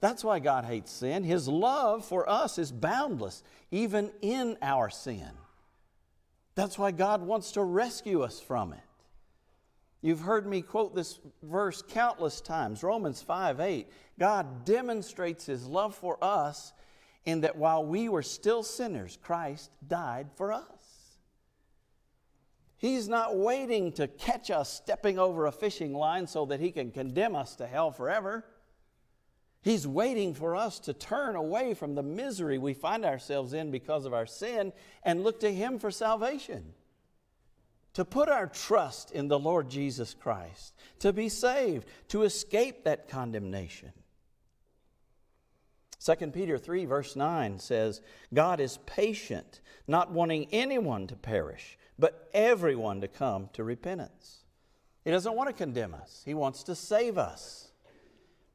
That's 0.00 0.22
why 0.22 0.38
God 0.38 0.64
hates 0.64 0.92
sin. 0.92 1.24
His 1.24 1.48
love 1.48 2.04
for 2.04 2.28
us 2.30 2.56
is 2.56 2.70
boundless, 2.70 3.42
even 3.72 4.12
in 4.22 4.56
our 4.62 4.88
sin. 4.90 5.28
That's 6.54 6.78
why 6.78 6.92
God 6.92 7.20
wants 7.20 7.52
to 7.52 7.64
rescue 7.64 8.22
us 8.22 8.40
from 8.40 8.72
it. 8.72 8.80
You've 10.00 10.20
heard 10.20 10.46
me 10.46 10.62
quote 10.62 10.94
this 10.94 11.18
verse 11.42 11.82
countless 11.82 12.40
times 12.40 12.84
Romans 12.84 13.20
5 13.20 13.58
8. 13.58 13.88
God 14.20 14.64
demonstrates 14.64 15.46
his 15.46 15.66
love 15.66 15.96
for 15.96 16.16
us 16.22 16.72
in 17.24 17.40
that 17.40 17.56
while 17.56 17.84
we 17.84 18.08
were 18.08 18.22
still 18.22 18.62
sinners, 18.62 19.18
Christ 19.20 19.72
died 19.86 20.28
for 20.36 20.52
us. 20.52 20.87
He's 22.78 23.08
not 23.08 23.36
waiting 23.36 23.92
to 23.92 24.06
catch 24.06 24.50
us 24.50 24.72
stepping 24.72 25.18
over 25.18 25.46
a 25.46 25.52
fishing 25.52 25.92
line 25.92 26.26
so 26.26 26.46
that 26.46 26.60
he 26.60 26.70
can 26.70 26.92
condemn 26.92 27.36
us 27.36 27.56
to 27.56 27.66
hell 27.66 27.90
forever. 27.90 28.44
He's 29.62 29.86
waiting 29.86 30.34
for 30.34 30.54
us 30.54 30.78
to 30.80 30.92
turn 30.92 31.34
away 31.34 31.74
from 31.74 31.94
the 31.94 32.02
misery 32.02 32.58
we 32.58 32.74
find 32.74 33.04
ourselves 33.04 33.52
in 33.52 33.70
because 33.70 34.04
of 34.04 34.14
our 34.14 34.26
sin 34.26 34.72
and 35.02 35.24
look 35.24 35.40
to 35.40 35.52
Him 35.52 35.78
for 35.78 35.90
salvation. 35.90 36.72
To 37.94 38.04
put 38.04 38.28
our 38.28 38.46
trust 38.46 39.10
in 39.10 39.26
the 39.26 39.38
Lord 39.38 39.68
Jesus 39.68 40.14
Christ, 40.14 40.74
to 41.00 41.12
be 41.12 41.28
saved, 41.28 41.88
to 42.08 42.22
escape 42.22 42.84
that 42.84 43.08
condemnation. 43.08 43.92
2 46.04 46.14
Peter 46.28 46.58
3, 46.58 46.84
verse 46.84 47.16
9 47.16 47.58
says, 47.58 48.00
God 48.32 48.60
is 48.60 48.78
patient, 48.86 49.60
not 49.86 50.12
wanting 50.12 50.48
anyone 50.52 51.06
to 51.08 51.16
perish, 51.16 51.76
but 51.98 52.28
everyone 52.32 53.00
to 53.00 53.08
come 53.08 53.48
to 53.54 53.64
repentance. 53.64 54.44
He 55.04 55.10
doesn't 55.10 55.34
want 55.34 55.48
to 55.48 55.54
condemn 55.54 55.94
us, 55.94 56.22
He 56.24 56.34
wants 56.34 56.62
to 56.64 56.74
save 56.74 57.18
us. 57.18 57.68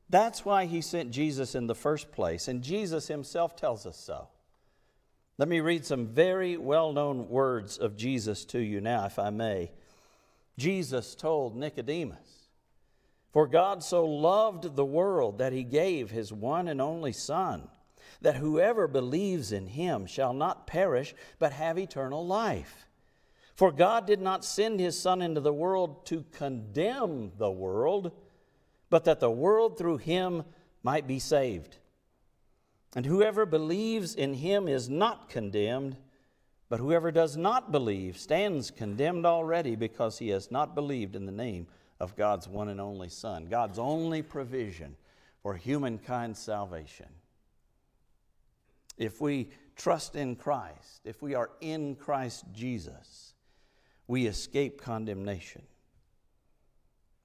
That's 0.10 0.46
why 0.46 0.66
he 0.66 0.82
sent 0.82 1.10
Jesus 1.10 1.56
in 1.56 1.66
the 1.66 1.74
first 1.74 2.12
place, 2.12 2.48
and 2.48 2.62
Jesus 2.62 3.08
himself 3.08 3.56
tells 3.56 3.88
us 3.88 3.98
so. 3.98 4.28
Let 5.40 5.48
me 5.48 5.60
read 5.60 5.86
some 5.86 6.06
very 6.06 6.56
well 6.56 6.94
known 6.94 7.30
words 7.30 7.80
of 7.80 7.98
Jesus 7.98 8.46
to 8.46 8.60
you 8.60 8.80
now, 8.80 9.06
if 9.06 9.18
I 9.18 9.32
may. 9.32 9.72
Jesus 10.56 11.16
told 11.16 11.56
Nicodemus, 11.56 12.43
For 13.34 13.48
God 13.48 13.84
so 13.84 14.06
loved 14.06 14.75
the 14.75 14.86
world 14.86 15.40
that 15.40 15.52
he 15.52 15.63
gave 15.63 16.12
his 16.12 16.32
one 16.32 16.68
and 16.68 16.80
only 16.80 17.12
Son, 17.12 17.68
that 18.22 18.38
whoever 18.38 18.88
believes 18.88 19.52
in 19.52 19.68
him 19.68 20.06
shall 20.06 20.34
not 20.34 20.68
perish, 20.68 21.13
but 21.40 21.52
have 21.52 21.78
eternal 21.78 22.25
life. 22.25 22.88
For 23.56 23.72
God 23.72 24.08
did 24.08 24.22
not 24.22 24.46
send 24.46 24.80
his 24.80 25.00
Son 25.00 25.22
into 25.22 25.42
the 25.42 25.54
world 25.54 26.06
to 26.06 26.24
condemn 26.32 27.32
the 27.38 27.52
world 27.52 28.12
but 28.94 29.06
that 29.06 29.20
the 29.20 29.32
world 29.32 29.75
through 29.75 29.98
him 29.98 30.44
might 30.84 31.08
be 31.08 31.18
saved. 31.18 31.78
And 32.96 33.07
whoever 33.07 33.44
believes 33.44 34.14
in 34.14 34.36
him 34.36 34.68
is 34.68 34.88
not 34.88 35.29
condemned, 35.29 35.98
but 36.70 36.79
whoever 36.79 37.12
does 37.12 37.36
not 37.36 37.72
believe 37.72 38.20
stands 38.20 38.70
condemned 38.70 39.25
already 39.25 39.75
because 39.75 40.20
he 40.20 40.29
has 40.29 40.51
not 40.51 40.75
believed 40.75 41.16
in 41.16 41.25
the 41.25 41.31
name 41.31 41.66
of 42.03 42.18
God's 42.18 42.50
one 42.50 42.68
and 42.68 42.81
only 42.81 43.07
Son, 43.07 43.46
God's 43.46 43.79
only 43.79 44.22
provision 44.22 44.98
for 45.42 45.55
humankind's 45.55 46.37
salvation. 46.37 47.07
If 48.98 49.22
we 49.22 49.51
trust 49.77 50.18
in 50.18 50.35
Christ, 50.35 51.01
if 51.05 51.22
we 51.22 51.33
are 51.33 51.50
in 51.61 51.96
Christ 51.96 52.44
Jesus, 52.51 53.33
we 54.05 54.27
escape 54.27 54.81
condemnation. 54.81 55.61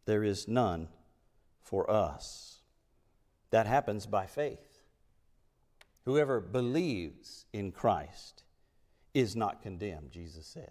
There 0.04 0.22
is 0.22 0.46
none 0.46 0.86
for 1.60 1.90
us. 1.90 2.60
That 3.50 3.66
happens 3.66 4.06
by 4.06 4.26
faith. 4.26 4.80
Whoever 6.04 6.40
believes 6.40 7.46
in 7.52 7.72
Christ 7.72 8.44
is 9.12 9.34
not 9.34 9.60
condemned, 9.60 10.12
Jesus 10.12 10.46
said. 10.46 10.70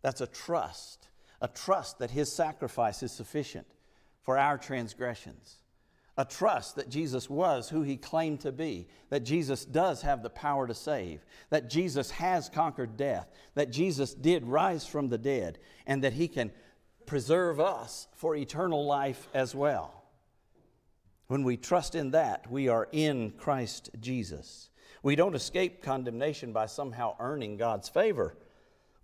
That's 0.00 0.22
a 0.22 0.26
trust, 0.26 1.08
a 1.40 1.48
trust 1.48 1.98
that 1.98 2.10
his 2.10 2.32
sacrifice 2.32 3.02
is 3.02 3.12
sufficient 3.12 3.66
for 4.22 4.38
our 4.38 4.58
transgressions. 4.58 5.56
A 6.18 6.24
trust 6.24 6.76
that 6.76 6.88
Jesus 6.88 7.28
was 7.28 7.68
who 7.68 7.82
he 7.82 7.96
claimed 7.96 8.40
to 8.40 8.50
be, 8.50 8.88
that 9.10 9.24
Jesus 9.24 9.66
does 9.66 10.00
have 10.00 10.22
the 10.22 10.30
power 10.30 10.66
to 10.66 10.74
save, 10.74 11.26
that 11.50 11.68
Jesus 11.68 12.10
has 12.12 12.48
conquered 12.48 12.96
death, 12.96 13.30
that 13.54 13.70
Jesus 13.70 14.14
did 14.14 14.46
rise 14.46 14.86
from 14.86 15.08
the 15.08 15.18
dead, 15.18 15.58
and 15.86 16.02
that 16.02 16.14
he 16.14 16.26
can 16.26 16.50
preserve 17.04 17.60
us 17.60 18.08
for 18.14 18.34
eternal 18.34 18.86
life 18.86 19.28
as 19.34 19.54
well. 19.54 20.04
When 21.26 21.44
we 21.44 21.56
trust 21.56 21.94
in 21.94 22.12
that, 22.12 22.50
we 22.50 22.68
are 22.68 22.88
in 22.92 23.32
Christ 23.32 23.90
Jesus. 24.00 24.70
We 25.02 25.16
don't 25.16 25.34
escape 25.34 25.82
condemnation 25.82 26.52
by 26.52 26.66
somehow 26.66 27.16
earning 27.20 27.56
God's 27.58 27.88
favor. 27.88 28.36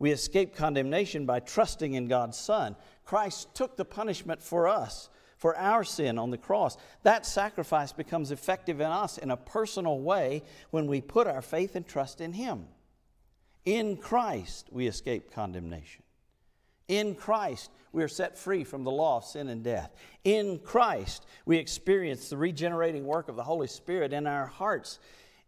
We 0.02 0.10
escape 0.10 0.56
condemnation 0.56 1.26
by 1.26 1.38
trusting 1.38 1.94
in 1.94 2.08
God's 2.08 2.36
Son. 2.36 2.74
Christ 3.04 3.54
took 3.54 3.76
the 3.76 3.84
punishment 3.84 4.42
for 4.42 4.66
us, 4.66 5.08
for 5.36 5.56
our 5.56 5.84
sin 5.84 6.18
on 6.18 6.32
the 6.32 6.38
cross. 6.38 6.76
That 7.04 7.24
sacrifice 7.24 7.92
becomes 7.92 8.32
effective 8.32 8.80
in 8.80 8.88
us 8.88 9.16
in 9.16 9.30
a 9.30 9.36
personal 9.36 10.00
way 10.00 10.42
when 10.72 10.88
we 10.88 11.00
put 11.00 11.28
our 11.28 11.40
faith 11.40 11.76
and 11.76 11.86
trust 11.86 12.20
in 12.20 12.32
Him. 12.32 12.66
In 13.64 13.96
Christ, 13.96 14.70
we 14.72 14.88
escape 14.88 15.30
condemnation. 15.30 16.02
In 16.88 17.14
Christ, 17.14 17.70
we 17.92 18.02
are 18.02 18.08
set 18.08 18.36
free 18.36 18.64
from 18.64 18.82
the 18.82 18.90
law 18.90 19.18
of 19.18 19.24
sin 19.24 19.48
and 19.48 19.62
death. 19.62 19.94
In 20.24 20.58
Christ, 20.58 21.24
we 21.46 21.58
experience 21.58 22.28
the 22.28 22.36
regenerating 22.36 23.04
work 23.06 23.28
of 23.28 23.36
the 23.36 23.44
Holy 23.44 23.68
Spirit 23.68 24.12
in 24.12 24.26
our 24.26 24.46
hearts, 24.46 24.98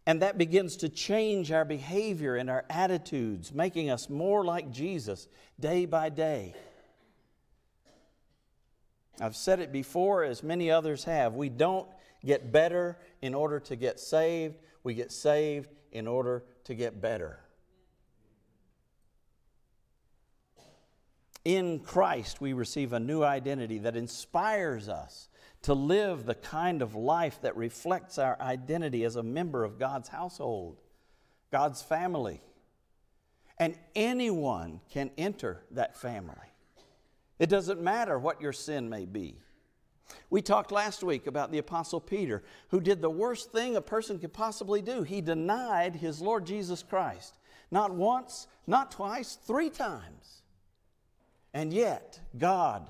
and 0.05 0.21
that 0.21 0.37
begins 0.37 0.77
to 0.77 0.89
change 0.89 1.51
our 1.51 1.65
behavior 1.65 2.35
and 2.35 2.49
our 2.49 2.65
attitudes, 2.69 3.53
making 3.53 3.89
us 3.89 4.09
more 4.09 4.45
like 4.45 4.71
Jesus 4.71 5.27
day 5.59 5.85
by 5.85 6.09
day. 6.09 6.53
I've 9.19 9.35
said 9.35 9.59
it 9.59 9.71
before, 9.71 10.23
as 10.23 10.43
many 10.43 10.69
others 10.69 11.05
have. 11.05 11.33
We 11.33 11.49
don't 11.49 11.87
get 12.23 12.51
better 12.51 12.97
in 13.21 13.33
order 13.33 13.59
to 13.61 13.75
get 13.75 13.99
saved, 13.99 14.55
we 14.83 14.93
get 14.93 15.11
saved 15.11 15.69
in 15.91 16.07
order 16.07 16.43
to 16.65 16.75
get 16.75 17.01
better. 17.01 17.39
In 21.45 21.79
Christ, 21.79 22.41
we 22.41 22.53
receive 22.53 22.93
a 22.93 22.99
new 22.99 23.23
identity 23.23 23.77
that 23.79 23.95
inspires 23.95 24.89
us 24.89 25.29
to 25.65 25.73
live 25.73 26.27
the 26.27 26.35
kind 26.35 26.83
of 26.83 26.93
life 26.93 27.41
that 27.41 27.57
reflects 27.57 28.19
our 28.19 28.39
identity 28.39 29.03
as 29.03 29.15
a 29.15 29.23
member 29.23 29.63
of 29.63 29.79
God's 29.79 30.07
household, 30.07 30.77
God's 31.51 31.81
family. 31.81 32.39
And 33.57 33.75
anyone 33.95 34.79
can 34.91 35.09
enter 35.17 35.63
that 35.71 35.97
family. 35.97 36.35
It 37.39 37.49
doesn't 37.49 37.81
matter 37.81 38.19
what 38.19 38.41
your 38.41 38.53
sin 38.53 38.91
may 38.91 39.05
be. 39.05 39.39
We 40.29 40.43
talked 40.43 40.71
last 40.71 41.03
week 41.03 41.25
about 41.25 41.51
the 41.51 41.57
Apostle 41.57 41.99
Peter, 41.99 42.43
who 42.69 42.79
did 42.79 43.01
the 43.01 43.09
worst 43.09 43.51
thing 43.51 43.75
a 43.75 43.81
person 43.81 44.19
could 44.19 44.33
possibly 44.33 44.83
do. 44.83 45.01
He 45.01 45.19
denied 45.19 45.95
his 45.95 46.21
Lord 46.21 46.45
Jesus 46.45 46.83
Christ. 46.83 47.39
Not 47.71 47.91
once, 47.91 48.45
not 48.67 48.91
twice, 48.91 49.33
three 49.33 49.71
times. 49.71 50.43
And 51.55 51.73
yet, 51.73 52.19
God 52.37 52.87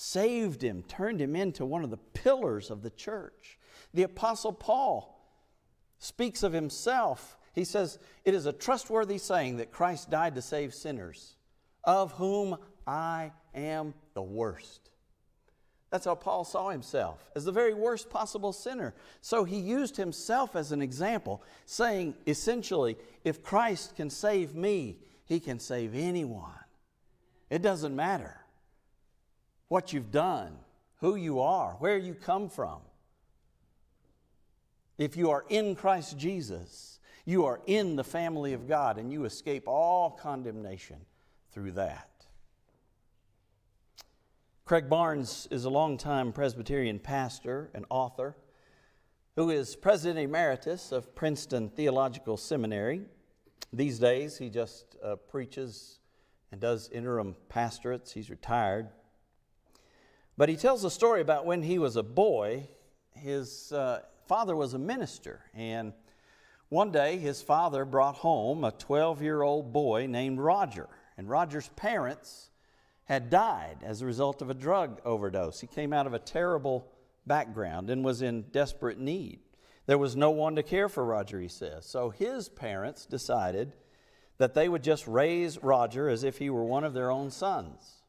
saved 0.00 0.62
him, 0.62 0.82
turned 0.84 1.20
him 1.20 1.36
into 1.36 1.66
one 1.66 1.84
of 1.84 1.90
the 1.90 1.98
pillars 1.98 2.70
of 2.70 2.82
the 2.82 2.88
church. 2.88 3.58
The 3.92 4.04
Apostle 4.04 4.54
Paul 4.54 5.20
speaks 5.98 6.42
of 6.42 6.54
himself. 6.54 7.36
He 7.54 7.64
says, 7.64 7.98
It 8.24 8.32
is 8.32 8.46
a 8.46 8.52
trustworthy 8.52 9.18
saying 9.18 9.58
that 9.58 9.72
Christ 9.72 10.08
died 10.08 10.36
to 10.36 10.42
save 10.42 10.72
sinners, 10.72 11.36
of 11.84 12.12
whom 12.12 12.56
I 12.86 13.32
am 13.54 13.92
the 14.14 14.22
worst. 14.22 14.88
That's 15.90 16.06
how 16.06 16.14
Paul 16.14 16.44
saw 16.44 16.70
himself, 16.70 17.30
as 17.36 17.44
the 17.44 17.52
very 17.52 17.74
worst 17.74 18.08
possible 18.08 18.54
sinner. 18.54 18.94
So 19.20 19.44
he 19.44 19.58
used 19.58 19.98
himself 19.98 20.56
as 20.56 20.72
an 20.72 20.80
example, 20.80 21.42
saying 21.66 22.14
essentially, 22.26 22.96
if 23.22 23.42
Christ 23.42 23.96
can 23.96 24.08
save 24.08 24.54
me, 24.54 24.96
he 25.26 25.40
can 25.40 25.58
save 25.58 25.94
anyone. 25.94 26.54
It 27.50 27.60
doesn't 27.60 27.94
matter 27.94 28.39
what 29.70 29.92
you've 29.92 30.10
done, 30.10 30.58
who 30.96 31.14
you 31.14 31.38
are, 31.38 31.76
where 31.78 31.96
you 31.96 32.12
come 32.12 32.48
from. 32.48 32.80
If 34.98 35.16
you 35.16 35.30
are 35.30 35.44
in 35.48 35.76
Christ 35.76 36.18
Jesus, 36.18 36.98
you 37.24 37.44
are 37.46 37.60
in 37.66 37.94
the 37.94 38.02
family 38.02 38.52
of 38.52 38.66
God 38.66 38.98
and 38.98 39.12
you 39.12 39.24
escape 39.24 39.68
all 39.68 40.10
condemnation 40.10 40.96
through 41.52 41.70
that. 41.72 42.10
Craig 44.64 44.88
Barnes 44.88 45.46
is 45.52 45.64
a 45.64 45.70
longtime 45.70 46.32
Presbyterian 46.32 46.98
pastor 46.98 47.70
and 47.72 47.84
author 47.90 48.36
who 49.36 49.50
is 49.50 49.76
president 49.76 50.18
emeritus 50.18 50.90
of 50.90 51.14
Princeton 51.14 51.68
Theological 51.68 52.36
Seminary. 52.36 53.02
These 53.72 54.00
days, 54.00 54.36
he 54.36 54.50
just 54.50 54.96
uh, 55.02 55.14
preaches 55.14 56.00
and 56.50 56.60
does 56.60 56.90
interim 56.90 57.36
pastorates. 57.48 58.12
He's 58.12 58.30
retired. 58.30 58.88
But 60.36 60.48
he 60.48 60.56
tells 60.56 60.84
a 60.84 60.90
story 60.90 61.20
about 61.20 61.46
when 61.46 61.62
he 61.62 61.78
was 61.78 61.96
a 61.96 62.02
boy. 62.02 62.68
His 63.14 63.72
uh, 63.72 64.00
father 64.26 64.56
was 64.56 64.74
a 64.74 64.78
minister, 64.78 65.44
and 65.54 65.92
one 66.68 66.92
day 66.92 67.18
his 67.18 67.42
father 67.42 67.84
brought 67.84 68.16
home 68.16 68.64
a 68.64 68.70
12 68.70 69.22
year 69.22 69.42
old 69.42 69.72
boy 69.72 70.06
named 70.06 70.38
Roger. 70.38 70.88
And 71.18 71.28
Roger's 71.28 71.68
parents 71.70 72.50
had 73.04 73.28
died 73.28 73.78
as 73.82 74.00
a 74.00 74.06
result 74.06 74.40
of 74.40 74.50
a 74.50 74.54
drug 74.54 75.00
overdose. 75.04 75.60
He 75.60 75.66
came 75.66 75.92
out 75.92 76.06
of 76.06 76.14
a 76.14 76.18
terrible 76.18 76.86
background 77.26 77.90
and 77.90 78.04
was 78.04 78.22
in 78.22 78.42
desperate 78.52 78.98
need. 78.98 79.40
There 79.86 79.98
was 79.98 80.14
no 80.14 80.30
one 80.30 80.54
to 80.54 80.62
care 80.62 80.88
for 80.88 81.04
Roger, 81.04 81.40
he 81.40 81.48
says. 81.48 81.84
So 81.84 82.10
his 82.10 82.48
parents 82.48 83.06
decided 83.06 83.72
that 84.38 84.54
they 84.54 84.68
would 84.68 84.84
just 84.84 85.08
raise 85.08 85.62
Roger 85.62 86.08
as 86.08 86.22
if 86.22 86.38
he 86.38 86.50
were 86.50 86.64
one 86.64 86.84
of 86.84 86.94
their 86.94 87.10
own 87.10 87.30
sons. 87.30 87.99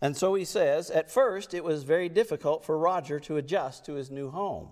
And 0.00 0.16
so 0.16 0.34
he 0.34 0.44
says, 0.44 0.90
at 0.90 1.10
first 1.10 1.54
it 1.54 1.64
was 1.64 1.82
very 1.82 2.08
difficult 2.08 2.64
for 2.64 2.78
Roger 2.78 3.18
to 3.20 3.36
adjust 3.36 3.84
to 3.86 3.94
his 3.94 4.10
new 4.10 4.30
home, 4.30 4.68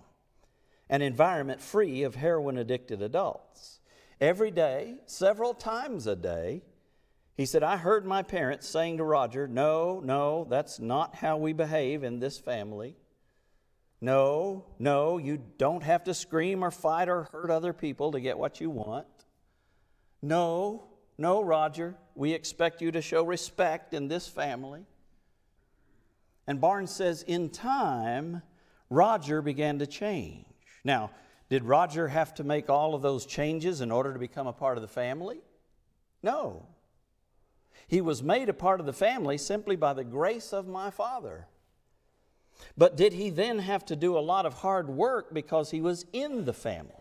an 0.88 1.02
environment 1.02 1.60
free 1.60 2.02
of 2.04 2.14
heroin 2.14 2.56
addicted 2.56 3.02
adults. 3.02 3.80
Every 4.20 4.50
day, 4.50 4.96
several 5.06 5.52
times 5.52 6.06
a 6.06 6.16
day, 6.16 6.62
he 7.36 7.44
said, 7.44 7.62
I 7.62 7.76
heard 7.76 8.06
my 8.06 8.22
parents 8.22 8.66
saying 8.66 8.96
to 8.96 9.04
Roger, 9.04 9.46
No, 9.46 10.00
no, 10.02 10.46
that's 10.48 10.80
not 10.80 11.16
how 11.16 11.36
we 11.36 11.52
behave 11.52 12.02
in 12.02 12.18
this 12.18 12.38
family. 12.38 12.96
No, 14.00 14.64
no, 14.78 15.18
you 15.18 15.42
don't 15.58 15.82
have 15.82 16.04
to 16.04 16.14
scream 16.14 16.62
or 16.62 16.70
fight 16.70 17.08
or 17.08 17.24
hurt 17.24 17.50
other 17.50 17.72
people 17.72 18.12
to 18.12 18.20
get 18.20 18.38
what 18.38 18.60
you 18.60 18.70
want. 18.70 19.06
No, 20.22 20.84
no, 21.18 21.42
Roger, 21.42 21.94
we 22.14 22.32
expect 22.32 22.80
you 22.80 22.90
to 22.92 23.02
show 23.02 23.22
respect 23.22 23.92
in 23.92 24.08
this 24.08 24.28
family. 24.28 24.86
And 26.46 26.60
Barnes 26.60 26.90
says, 26.90 27.22
in 27.22 27.50
time, 27.50 28.42
Roger 28.90 29.42
began 29.42 29.78
to 29.80 29.86
change. 29.86 30.44
Now, 30.84 31.10
did 31.48 31.64
Roger 31.64 32.08
have 32.08 32.34
to 32.34 32.44
make 32.44 32.70
all 32.70 32.94
of 32.94 33.02
those 33.02 33.26
changes 33.26 33.80
in 33.80 33.90
order 33.90 34.12
to 34.12 34.18
become 34.18 34.46
a 34.46 34.52
part 34.52 34.78
of 34.78 34.82
the 34.82 34.88
family? 34.88 35.40
No. 36.22 36.66
He 37.88 38.00
was 38.00 38.22
made 38.22 38.48
a 38.48 38.54
part 38.54 38.80
of 38.80 38.86
the 38.86 38.92
family 38.92 39.38
simply 39.38 39.76
by 39.76 39.92
the 39.92 40.04
grace 40.04 40.52
of 40.52 40.66
my 40.66 40.90
Father. 40.90 41.46
But 42.76 42.96
did 42.96 43.12
he 43.12 43.30
then 43.30 43.58
have 43.60 43.84
to 43.86 43.96
do 43.96 44.16
a 44.16 44.20
lot 44.20 44.46
of 44.46 44.54
hard 44.54 44.88
work 44.88 45.32
because 45.32 45.70
he 45.70 45.80
was 45.80 46.04
in 46.12 46.44
the 46.44 46.52
family? 46.52 46.92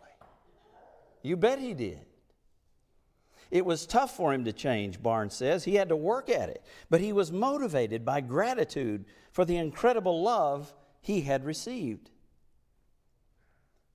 You 1.21 1.38
bet 1.38 1.60
he 1.60 1.73
did. 1.73 2.05
It 3.51 3.65
was 3.65 3.86
tough 3.86 4.15
for 4.15 4.34
him 4.34 4.45
to 4.45 4.53
change, 4.53 5.01
Barnes 5.01 5.36
says. 5.36 5.63
He 5.63 5.75
had 5.75 5.89
to 5.89 5.95
work 5.95 6.29
at 6.29 6.49
it, 6.49 6.63
but 6.89 7.01
he 7.01 7.13
was 7.13 7.31
motivated 7.31 8.03
by 8.03 8.21
gratitude 8.21 9.05
for 9.31 9.45
the 9.45 9.58
incredible 9.58 10.21
love 10.23 10.73
he 11.01 11.21
had 11.21 11.45
received. 11.45 12.10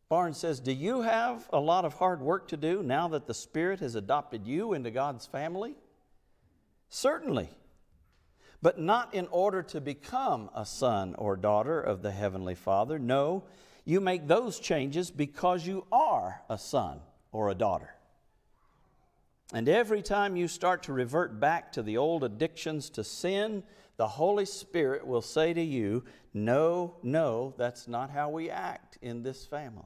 Barnes 0.08 0.38
says, 0.38 0.60
Do 0.60 0.72
you 0.72 1.02
have 1.02 1.48
a 1.52 1.60
lot 1.60 1.84
of 1.84 1.94
hard 1.94 2.20
work 2.20 2.48
to 2.48 2.56
do 2.56 2.82
now 2.82 3.08
that 3.08 3.26
the 3.26 3.34
Spirit 3.34 3.80
has 3.80 3.94
adopted 3.94 4.46
you 4.46 4.72
into 4.72 4.90
God's 4.90 5.26
family? 5.26 5.76
Certainly, 6.88 7.48
but 8.60 8.78
not 8.78 9.14
in 9.14 9.28
order 9.30 9.62
to 9.62 9.80
become 9.80 10.50
a 10.54 10.66
son 10.66 11.14
or 11.16 11.36
daughter 11.36 11.80
of 11.80 12.02
the 12.02 12.10
Heavenly 12.10 12.56
Father. 12.56 12.98
No, 12.98 13.44
you 13.84 14.00
make 14.00 14.26
those 14.26 14.58
changes 14.58 15.10
because 15.10 15.66
you 15.66 15.86
are 15.92 16.42
a 16.48 16.58
son 16.58 17.00
or 17.30 17.48
a 17.48 17.54
daughter. 17.54 17.94
And 19.52 19.68
every 19.68 20.02
time 20.02 20.36
you 20.36 20.46
start 20.46 20.84
to 20.84 20.92
revert 20.92 21.40
back 21.40 21.72
to 21.72 21.82
the 21.82 21.96
old 21.96 22.22
addictions 22.22 22.88
to 22.90 23.02
sin, 23.02 23.64
the 23.96 24.06
Holy 24.06 24.46
Spirit 24.46 25.06
will 25.06 25.22
say 25.22 25.52
to 25.52 25.62
you, 25.62 26.04
No, 26.32 26.96
no, 27.02 27.54
that's 27.58 27.88
not 27.88 28.10
how 28.10 28.30
we 28.30 28.48
act 28.48 28.96
in 29.02 29.22
this 29.22 29.44
family. 29.44 29.82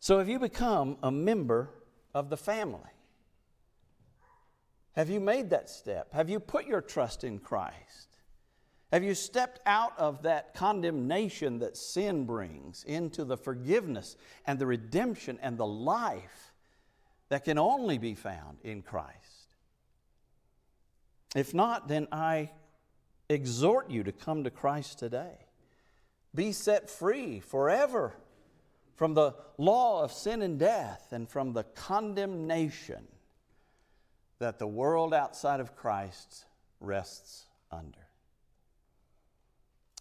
So, 0.00 0.18
have 0.18 0.28
you 0.28 0.38
become 0.38 0.98
a 1.02 1.10
member 1.10 1.70
of 2.14 2.28
the 2.28 2.36
family? 2.36 2.80
Have 4.96 5.10
you 5.10 5.20
made 5.20 5.50
that 5.50 5.68
step? 5.68 6.12
Have 6.14 6.30
you 6.30 6.40
put 6.40 6.66
your 6.66 6.80
trust 6.80 7.22
in 7.22 7.38
Christ? 7.38 8.15
Have 8.92 9.02
you 9.02 9.14
stepped 9.14 9.60
out 9.66 9.92
of 9.98 10.22
that 10.22 10.54
condemnation 10.54 11.58
that 11.58 11.76
sin 11.76 12.24
brings 12.24 12.84
into 12.84 13.24
the 13.24 13.36
forgiveness 13.36 14.16
and 14.46 14.58
the 14.58 14.66
redemption 14.66 15.38
and 15.42 15.58
the 15.58 15.66
life 15.66 16.52
that 17.28 17.44
can 17.44 17.58
only 17.58 17.98
be 17.98 18.14
found 18.14 18.58
in 18.62 18.82
Christ? 18.82 19.54
If 21.34 21.52
not, 21.52 21.88
then 21.88 22.06
I 22.12 22.50
exhort 23.28 23.90
you 23.90 24.04
to 24.04 24.12
come 24.12 24.44
to 24.44 24.50
Christ 24.50 25.00
today. 25.00 25.36
Be 26.34 26.52
set 26.52 26.88
free 26.88 27.40
forever 27.40 28.14
from 28.94 29.14
the 29.14 29.34
law 29.58 30.04
of 30.04 30.12
sin 30.12 30.42
and 30.42 30.58
death 30.58 31.08
and 31.10 31.28
from 31.28 31.52
the 31.52 31.64
condemnation 31.64 33.08
that 34.38 34.58
the 34.58 34.66
world 34.66 35.12
outside 35.12 35.60
of 35.60 35.74
Christ 35.74 36.44
rests 36.80 37.46
under. 37.72 38.05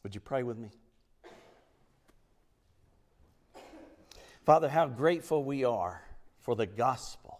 Would 0.05 0.13
you 0.13 0.21
pray 0.21 0.43
with 0.43 0.59
me? 0.59 0.69
Father, 4.45 4.69
how 4.69 4.85
grateful 4.85 5.43
we 5.43 5.63
are 5.63 6.03
for 6.37 6.55
the 6.55 6.67
gospel, 6.67 7.39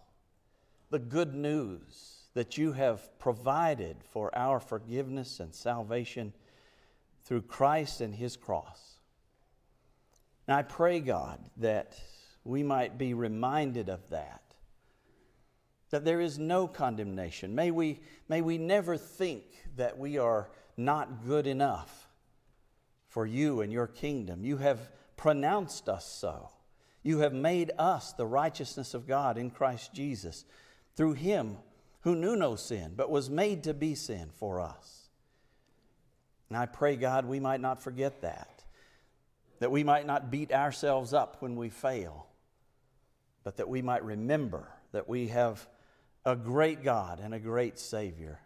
the 0.90 0.98
good 0.98 1.32
news 1.32 2.22
that 2.34 2.58
you 2.58 2.72
have 2.72 3.16
provided 3.20 3.98
for 4.10 4.36
our 4.36 4.58
forgiveness 4.58 5.38
and 5.38 5.54
salvation 5.54 6.32
through 7.22 7.42
Christ 7.42 8.00
and 8.00 8.12
his 8.12 8.36
cross. 8.36 8.96
And 10.48 10.56
I 10.56 10.62
pray, 10.62 10.98
God, 10.98 11.38
that 11.58 11.96
we 12.42 12.64
might 12.64 12.98
be 12.98 13.14
reminded 13.14 13.88
of 13.88 14.10
that, 14.10 14.42
that 15.90 16.04
there 16.04 16.20
is 16.20 16.36
no 16.36 16.66
condemnation. 16.66 17.54
May 17.54 17.70
we, 17.70 18.00
may 18.28 18.42
we 18.42 18.58
never 18.58 18.96
think 18.96 19.44
that 19.76 19.96
we 19.96 20.18
are 20.18 20.50
not 20.76 21.24
good 21.24 21.46
enough 21.46 22.05
for 23.16 23.24
you 23.24 23.62
and 23.62 23.72
your 23.72 23.86
kingdom. 23.86 24.44
You 24.44 24.58
have 24.58 24.90
pronounced 25.16 25.88
us 25.88 26.04
so. 26.04 26.50
You 27.02 27.20
have 27.20 27.32
made 27.32 27.70
us 27.78 28.12
the 28.12 28.26
righteousness 28.26 28.92
of 28.92 29.06
God 29.06 29.38
in 29.38 29.48
Christ 29.48 29.94
Jesus 29.94 30.44
through 30.96 31.14
him 31.14 31.56
who 32.00 32.14
knew 32.14 32.36
no 32.36 32.56
sin, 32.56 32.92
but 32.94 33.10
was 33.10 33.30
made 33.30 33.64
to 33.64 33.72
be 33.72 33.94
sin 33.94 34.28
for 34.38 34.60
us. 34.60 35.08
And 36.50 36.58
I 36.58 36.66
pray, 36.66 36.94
God, 36.96 37.24
we 37.24 37.40
might 37.40 37.62
not 37.62 37.82
forget 37.82 38.20
that, 38.20 38.62
that 39.60 39.70
we 39.70 39.82
might 39.82 40.04
not 40.04 40.30
beat 40.30 40.52
ourselves 40.52 41.14
up 41.14 41.38
when 41.40 41.56
we 41.56 41.70
fail, 41.70 42.26
but 43.44 43.56
that 43.56 43.68
we 43.70 43.80
might 43.80 44.04
remember 44.04 44.68
that 44.92 45.08
we 45.08 45.28
have 45.28 45.66
a 46.26 46.36
great 46.36 46.84
God 46.84 47.20
and 47.20 47.32
a 47.32 47.40
great 47.40 47.78
Savior 47.78 48.40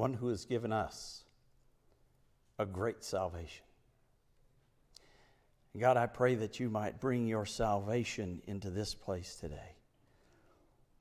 one 0.00 0.14
who 0.14 0.28
has 0.28 0.46
given 0.46 0.72
us 0.72 1.24
a 2.58 2.64
great 2.64 3.04
salvation. 3.04 3.66
God, 5.78 5.98
I 5.98 6.06
pray 6.06 6.36
that 6.36 6.58
you 6.58 6.70
might 6.70 7.00
bring 7.00 7.26
your 7.28 7.44
salvation 7.44 8.40
into 8.46 8.70
this 8.70 8.94
place 8.94 9.36
today. 9.36 9.76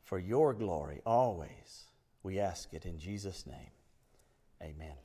For 0.03 0.19
your 0.19 0.53
glory, 0.53 1.01
always, 1.05 1.85
we 2.23 2.39
ask 2.39 2.73
it 2.73 2.85
in 2.85 2.99
Jesus' 2.99 3.45
name. 3.47 3.71
Amen. 4.61 4.97